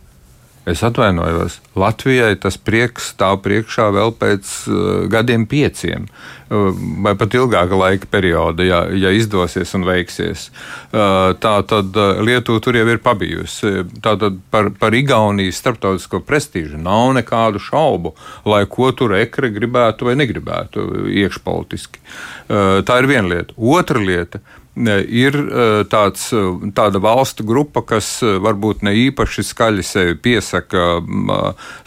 [0.66, 1.60] Es atvainojos.
[1.78, 4.78] Latvijai tas prieks stāv priekšā vēl pēc uh,
[5.12, 6.72] gadiem pieciem, uh,
[7.06, 10.48] vai pat ilgāka laika perioda, ja, ja izdosies un veiksies.
[10.90, 11.94] Uh, tā tad
[12.26, 13.86] Lietuva tur jau ir pabijusi.
[14.02, 18.16] Tātad par, par Igaunijas starptautisko prestīžu nav nekādu šaubu,
[18.50, 22.02] lai ko tur ekre gribētu vai negribētu iekšpolitiski.
[22.48, 23.54] Tā ir viena lieta.
[23.54, 24.42] Otra lieta
[24.76, 26.42] ir e, tāds, e,
[26.76, 31.00] tāda valstu grupa, kas e, varbūt ne īpaši skaļi sevi piesaka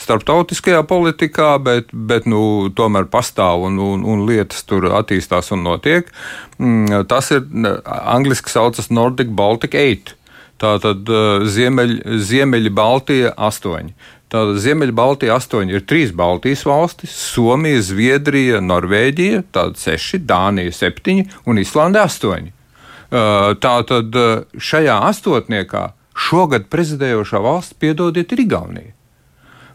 [0.01, 6.09] starptautiskajā politikā, bet, bet nu, tomēr pastāv un, un, un lietas tur attīstās un notiek.
[6.57, 7.45] Mm, tas ir
[7.85, 10.15] angliski saucas Nordic Baltic 8.
[10.59, 11.07] Tātad
[11.47, 13.93] Ziemeļ, Ziemeļa Baltija 8.
[14.29, 21.57] Tātad Ziemeļbaltija astoņi ir trīs Baltijas valstis- Somija, Zviedrija, Norvēģija, tātad seši, Dānija septiņi un
[21.57, 22.58] Islanda astoņi.
[23.09, 24.17] Tā tad
[24.61, 25.83] šajā astotniekā
[26.19, 28.95] šogad prezidējošā valsts, piedodiet, ir Igaunija.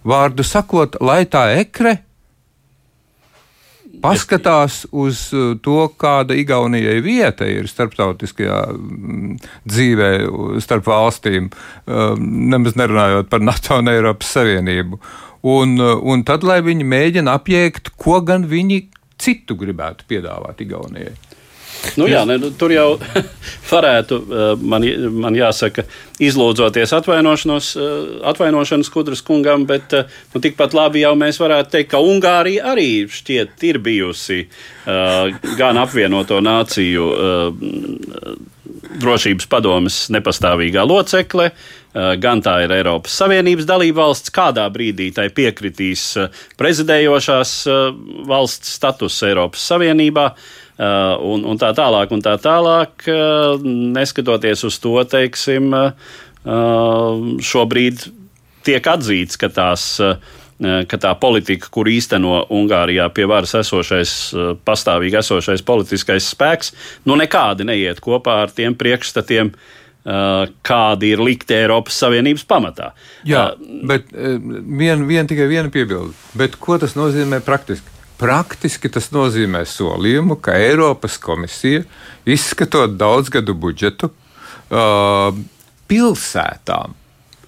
[0.05, 1.97] Vārdu sakot, lai tā ekre
[4.05, 5.29] paskatās uz
[5.65, 8.59] to, kāda Igaunijai vieta ir starptautiskajā
[9.65, 10.11] dzīvē,
[10.65, 11.51] starp valstīm,
[11.87, 15.01] nemaz nerunājot par NATO un Eiropas Savienību.
[15.55, 18.87] Un, un tad, lai viņi mēģina apjēgt, ko gan viņi
[19.21, 21.15] citu gribētu piedāvāt Igaunijai.
[22.01, 22.89] Nu, jā, ne, tur jau
[23.73, 24.21] varētu,
[24.63, 24.87] man,
[25.25, 25.87] man jāsaka,
[26.23, 27.73] izlūdzoties atvainošanos,
[28.31, 33.67] atvainošanas kudras kungam, bet nu, tikpat labi jau mēs varētu teikt, ka Ungārija arī šķiet
[33.71, 34.45] ir bijusi
[35.59, 37.09] gan apvienoto nāciju
[39.01, 41.51] drošības padomes nepastāvīgā locekle,
[41.95, 46.07] gan tā ir Eiropas Savienības dalība valsts, kādā brīdī tai piekritīs
[46.61, 47.55] prezidējošās
[48.29, 50.29] valsts status Eiropas Savienībā.
[50.75, 53.05] Un, un tā tālāk, un tā tālāk,
[53.95, 55.71] neskatoties uz to, teiksim,
[57.51, 58.09] šobrīd
[58.67, 59.85] tiek atzīts, ka tās
[60.65, 64.13] ka tā politika, kur īsteno Ungārijā pie varas esošais,
[64.67, 66.73] pastāvīgi esošais politiskais spēks,
[67.11, 69.51] nu nekādi neiet kopā ar tiem priekšstatiem,
[70.05, 72.93] kādi ir likti Eiropas Savienības pamatā.
[73.29, 73.49] Jā,
[73.89, 76.13] bet vien, vien tikai viena piebilde.
[76.39, 77.94] Bet ko tas nozīmē praktiski?
[78.19, 81.83] Praktiski tas nozīmē solījumu, ka Eiropas komisija,
[82.25, 84.11] izskatot daudzgadu budžetu,
[85.91, 86.95] pilsētām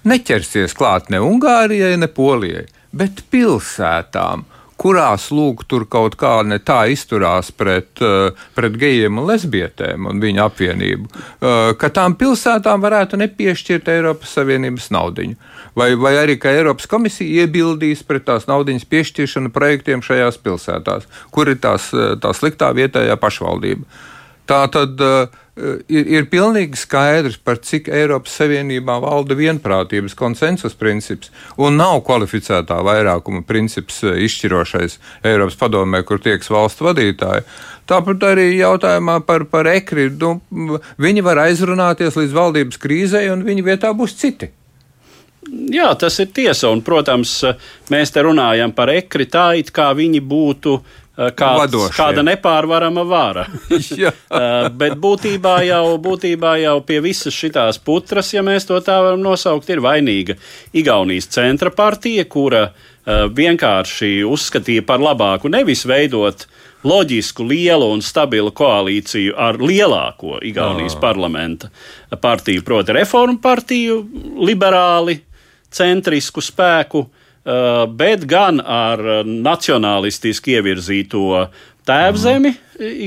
[0.07, 4.45] neķersies klāt ne Ungārijai, ne Polijai bet pilsētām,
[4.77, 10.21] kurās lūk, tur kaut kā ne tā izturās pret, eh, pret gejiem un lesbietēm un
[10.21, 15.35] viņu apvienību, eh, ka tām pilsētām varētu nepiešķirt Eiropas Savienības naudiņu.
[15.77, 21.51] Vai, vai arī, ka Eiropas komisija iebildīs pret tās naudiņas piešķiršanu projektiem šajās pilsētās, kur
[21.51, 23.85] ir tās, eh, tā sliktā vietējā pašvaldība.
[24.47, 25.27] Tā tad uh,
[25.91, 32.77] ir, ir pilnīgi skaidrs, par cik Eiropas Savienībā valda vienprātības konsensus princips, un nav kvalificētā
[32.87, 34.95] vairākuma princips eh, izšķirošais
[35.27, 37.43] Eiropas padomē, kur tieks valstu vadītāji.
[37.91, 40.07] Tāpat arī jautājumā par, par ekri.
[40.15, 40.37] Nu,
[40.95, 44.53] viņi var aizrunāties līdz valdības krīzei, un viņa vietā būs citi.
[45.47, 46.71] Jā, tas ir tiesa.
[46.73, 47.39] Un, protams,
[47.93, 50.79] mēs te runājam par ekri tā, it kā viņi būtu
[51.17, 51.95] Eh, kāds, Vadošie.
[51.97, 53.47] kāda nepārvarama vara.
[54.37, 59.21] Eh, bet būtībā jau, būtībā jau pie visas šīs putras, ja mēs to tā varam
[59.23, 60.35] nosaukt, ir vainīga
[60.77, 66.45] Igaunijas centra partija, kura uh, vienkārši uzskatīja par labāku nevis veidot
[66.87, 71.01] loģisku, lielu un stabilu koalīciju ar lielāko Igaunijas oh.
[71.01, 71.71] parlamenta
[72.21, 74.01] partiju, proti, reformu partiju,
[74.43, 75.21] liberāli,
[75.73, 77.05] centrisku spēku
[77.47, 81.45] Eh, bet gan ar nacionālistiski ievirzīto
[81.87, 82.51] tēvzemi.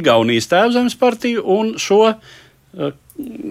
[0.00, 2.94] Igaunijas tēvzemes partiju un šo eh,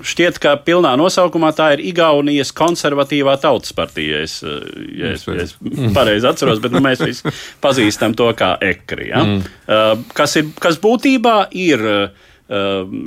[0.01, 4.23] šķiet, ka pilnā nosaukumā tā ir Igaunijas konservatīvā tautas partija.
[4.25, 4.65] Es, eh,
[4.97, 5.53] ja es, ja es
[5.93, 7.35] pareizi atceros, bet nu, mēs visi
[7.65, 9.11] pazīstam to kā ekri.
[9.11, 9.21] Ja?
[9.21, 10.09] Mm.
[10.17, 11.85] Kas, ir, kas būtībā ir,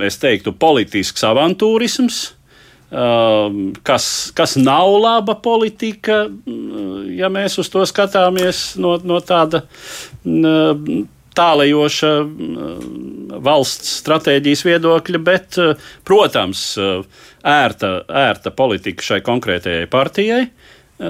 [0.07, 2.23] es teiktu, politisks avantūrisms
[2.93, 4.05] kas,
[4.37, 9.63] kas nav laba politika, mm, ja mēs uz to skatāmies no, no tāda
[10.23, 15.57] mm, tālējoša mm, valsts stratēģijas viedokļa, bet,
[16.05, 16.65] protams,
[17.43, 20.43] ērta, ērta politika šai konkrētajai partijai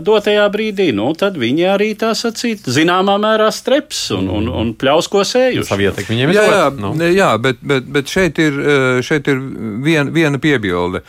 [0.02, 5.24] dotajā brīdī, nu, tad viņi arī tā sacīt, zināmā mērā streps un, un, un pļausko
[5.28, 5.68] ir.
[6.34, 6.94] Jā, jā, nu.
[7.14, 8.58] jā bet, bet, bet šeit ir,
[9.06, 9.42] šeit ir
[9.84, 11.04] vien, viena piebilde.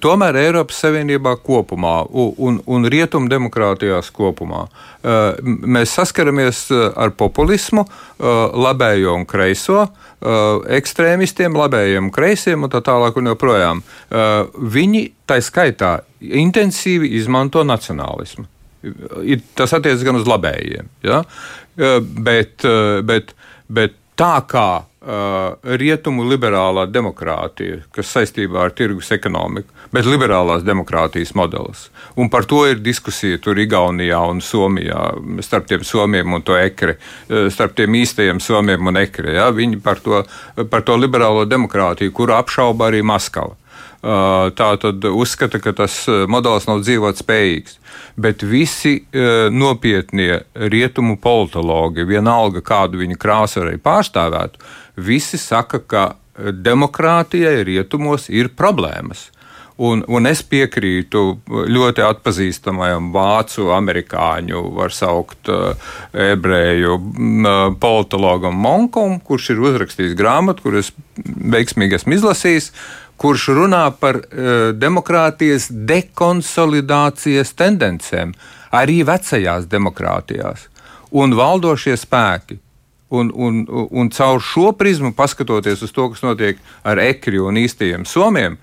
[0.00, 4.66] Tomēr Eiropas Savienībā kopumā un, un rietumu demokrātijās kopumā
[5.04, 7.84] mēs saskaramies ar populismu,
[8.64, 9.88] labējo un kreiso,
[10.24, 13.82] ekstrēmistiem, labējiem kreisiem un tā tālāk un joprojām.
[14.76, 18.46] Viņi tā skaitā intensīvi izmanto nacionālismu.
[19.56, 20.88] Tas attiecas gan uz labējiem.
[21.04, 21.22] Ja?
[21.76, 22.64] Bet,
[23.04, 23.34] bet,
[23.68, 24.68] bet tā kā
[25.64, 31.88] rietumu liberālā demokrātija, kas saistībā ar tirgus ekonomiku, bet liberālās demokrātijas modelis.
[32.18, 35.06] Un par to ir diskusija tur Igaunijā un Somijā,
[35.46, 36.96] starp tiem somiem un to ekri,
[37.30, 39.36] starp tiem īstajiem somiem un ekri.
[39.38, 39.50] Ja?
[39.54, 40.24] Viņi par to,
[40.70, 43.54] par to liberālo demokrātiju, kuru apšauba arī Maskava.
[44.04, 45.94] Tā tad uzskata, ka tas
[46.28, 47.78] modelis nav dzīvot spējīgs.
[48.20, 48.98] Bet visi
[49.54, 50.42] nopietnie
[50.74, 54.60] rietumu politologi, vienalga kādu viņa krāsu arī pārstāvētu,
[55.00, 56.04] visi saka, ka
[56.36, 59.30] demokrātijai rietumos ir problēmas.
[59.74, 61.20] Un, un es piekrītu
[61.50, 65.50] ļoti atpazīstamajam vācu, amerikāņu, var saukt,
[66.14, 67.00] ebreju
[67.82, 72.70] politologam Monkam, kurš ir uzrakstījis grāmatu, kuras veiksmīgi esmu izlasījis.
[72.70, 78.34] Uh, kurš runā par uh, demokrātijas dekonsolidācijas tendencēm
[78.74, 80.68] arī vecajās demokrātijās.
[81.14, 82.60] Un valdošie spēki
[83.14, 83.60] Un, un,
[83.94, 88.56] un caur šo prizmu, paskatoties uz to, kas notiek ar ekri un īstajiem somiem,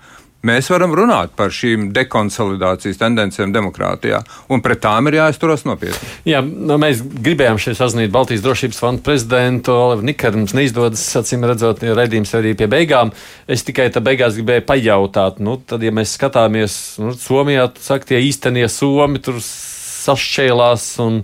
[0.46, 4.22] mēs varam runāt par šīm dekonsolidācijas tendencēm demokrātijā,
[4.52, 6.10] un pret tām ir jāizturas nopietni.
[6.28, 10.42] Jā, nu, mēs gribējām šeit sazvanīt Baltijas drošības fonda prezidentu Oliveru Nikaru.
[10.42, 13.12] Mums neizdodas, acīm redzot, redzījums arī pie beigām.
[13.50, 18.22] Es tikai tā beigās gribēju pajautāt, nu, tad, ja mēs skatāmies, nu, Somijā, saka, tie
[18.26, 21.22] īstenie somi tur sašķēlās un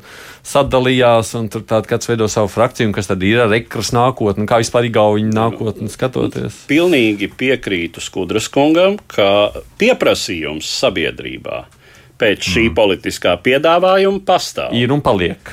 [0.49, 4.61] sadalījās, un tur tāds kāds veido savu frakciju, kas tad ir ar ekras nākotni, kā
[4.63, 6.65] vispār igauņu nākotni skatoties.
[6.71, 9.29] Pilnīgi piekrītu Skudras kungam, ka
[9.81, 11.67] pieprasījums sabiedrībā
[12.19, 12.75] pēc šī mm.
[12.77, 14.75] politiskā piedāvājuma pastāv.
[14.77, 15.53] Ir un paliek.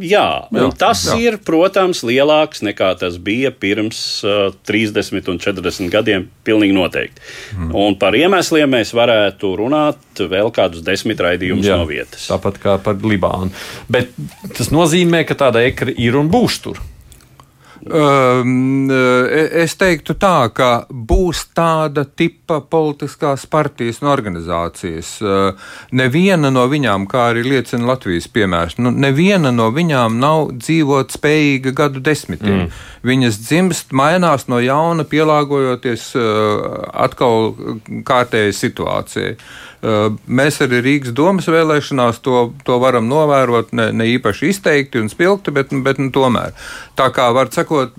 [0.00, 1.16] Jā, jā un tas jā.
[1.20, 6.28] ir, protams, lielāks nekā tas bija pirms uh, 30 un 40 gadiem.
[6.46, 7.24] Pilnīgi noteikti.
[7.56, 7.74] Mm.
[7.76, 12.28] Un par iemesliem mēs varētu runāt vēl kādus desmit raidījumus jā, no vietas.
[12.30, 13.52] Tāpat kā par Libānu.
[13.92, 14.14] Bet
[14.56, 16.80] tas nozīmē, ka tāda ekra ir un būs tur.
[17.80, 25.14] Um, es teiktu tā, ka būs tāda tipa politiskās partijas un organizācijas.
[25.24, 31.16] Uh, neviena no viņām, kā arī liecina Latvijas piemērs, nu, neviena no viņām nav dzīvot
[31.16, 32.66] spējīga gadu desmitiem.
[32.66, 32.84] Mm.
[33.08, 37.54] Viņas dzimst, mainās no jauna, pielāgojoties uh, atkal
[38.04, 39.34] kārtējai situācijai.
[39.80, 45.54] Mēs arī Rīgas domas vēlēšanās to, to varam novērot ne, ne īpaši izteikti un spilgti,
[45.56, 46.52] bet, bet nu, tomēr.
[47.00, 47.96] Tā kā var sakot,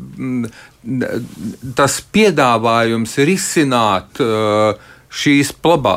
[1.77, 4.77] tas piedāvājums risināt uh,
[5.11, 5.95] šīs plabā,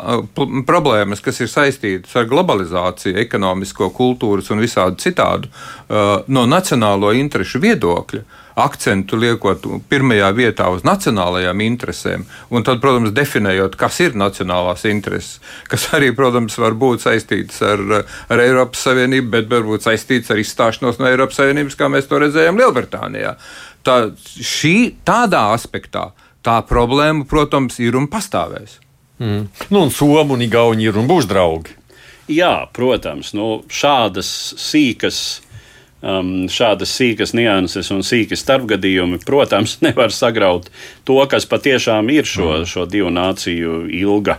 [0.67, 5.51] problēmas, kas ir saistītas ar globalizāciju, ekonomisko, kultūras un visādi citādu,
[6.27, 8.25] no nacionālo interešu viedokļa,
[8.59, 15.41] akcentu liekot pirmajā vietā uz nacionālajām interesēm, un tad, protams, definējot, kas ir nacionālās intereses,
[15.71, 17.83] kas arī, protams, var būt saistītas ar,
[18.31, 22.63] ar Eiropas Savienību, bet varbūt saistītas ar izstāšanos no Eiropas Savienības, kā mēs to redzējām
[22.63, 23.35] Lielbritānijā.
[23.85, 23.99] Tā,
[24.39, 26.13] šī, tādā aspektā
[26.45, 28.84] tā problēma, protams, ir un pastāvēs.
[29.19, 29.47] Mm.
[29.71, 31.77] Nu, un Somu un Igauni ir un būs draugi.
[32.31, 34.29] Jā, protams, nu, šādas
[34.61, 35.23] sīkas.
[36.05, 40.69] Um, šādas sīkas nianses un sīki starpgadījumi, protams, nevar sagraut
[41.09, 42.69] to, kas patiešām ir šo, mm.
[42.69, 44.37] šo divu nāciju ilga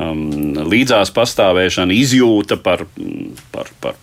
[0.00, 2.86] um, līdzās pastāvēšana, izjūta par,
[3.52, 4.00] par, par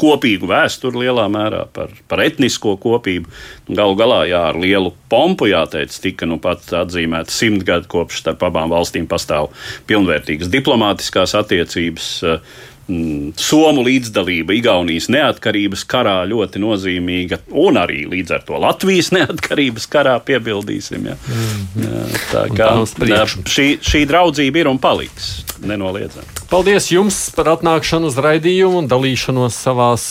[0.00, 3.32] kopīgu vēsturi lielā mērā, par, par etnisko kopību.
[3.68, 8.46] Galu galā, jā, ar lielu pompu jāteic, tika nu pat atzīmēta simt gadu kopš starp
[8.48, 9.52] abām valstīm pastāv
[9.88, 12.10] pilnvērtīgas diplomātiskās attiecības.
[12.26, 19.88] Uh, Somu līdzdalība Igaunijas neatkarības karā ļoti nozīmīga, un arī līdz ar to Latvijas neatkarības
[19.90, 21.10] karā piebildīsim.
[21.10, 21.16] Ja.
[21.26, 21.66] Mm.
[21.82, 26.46] Jā, tā kā šī, šī draudzība ir un paliks nenoliedzami.
[26.50, 30.06] Paldies jums par atnākšanu uz raidījumu un dalīšanos savās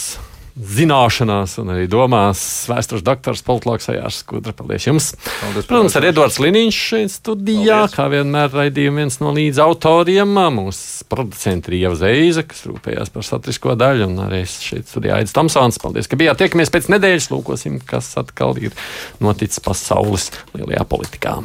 [0.55, 2.39] zināšanās un arī domās
[2.71, 4.53] vēstures doktors Poltlāks Ajārs Skudra.
[4.55, 5.09] Paldies jums!
[5.41, 7.97] Paldies, Protams, ar Edvards Liniņš šeit studijā, Paldies.
[7.97, 13.27] kā vienmēr raidījuma viens no līdz autoriem, mūsu producenti ir Ieva Zeiza, kas rūpējās par
[13.27, 15.81] satrisko daļu, un arī šeit studijā Aidis Tamsons.
[15.83, 18.75] Paldies, ka bijāt tiekamies pēc nedēļas, lūkosim, kas atkal ir
[19.23, 21.39] noticis pasaules lielajā politikā.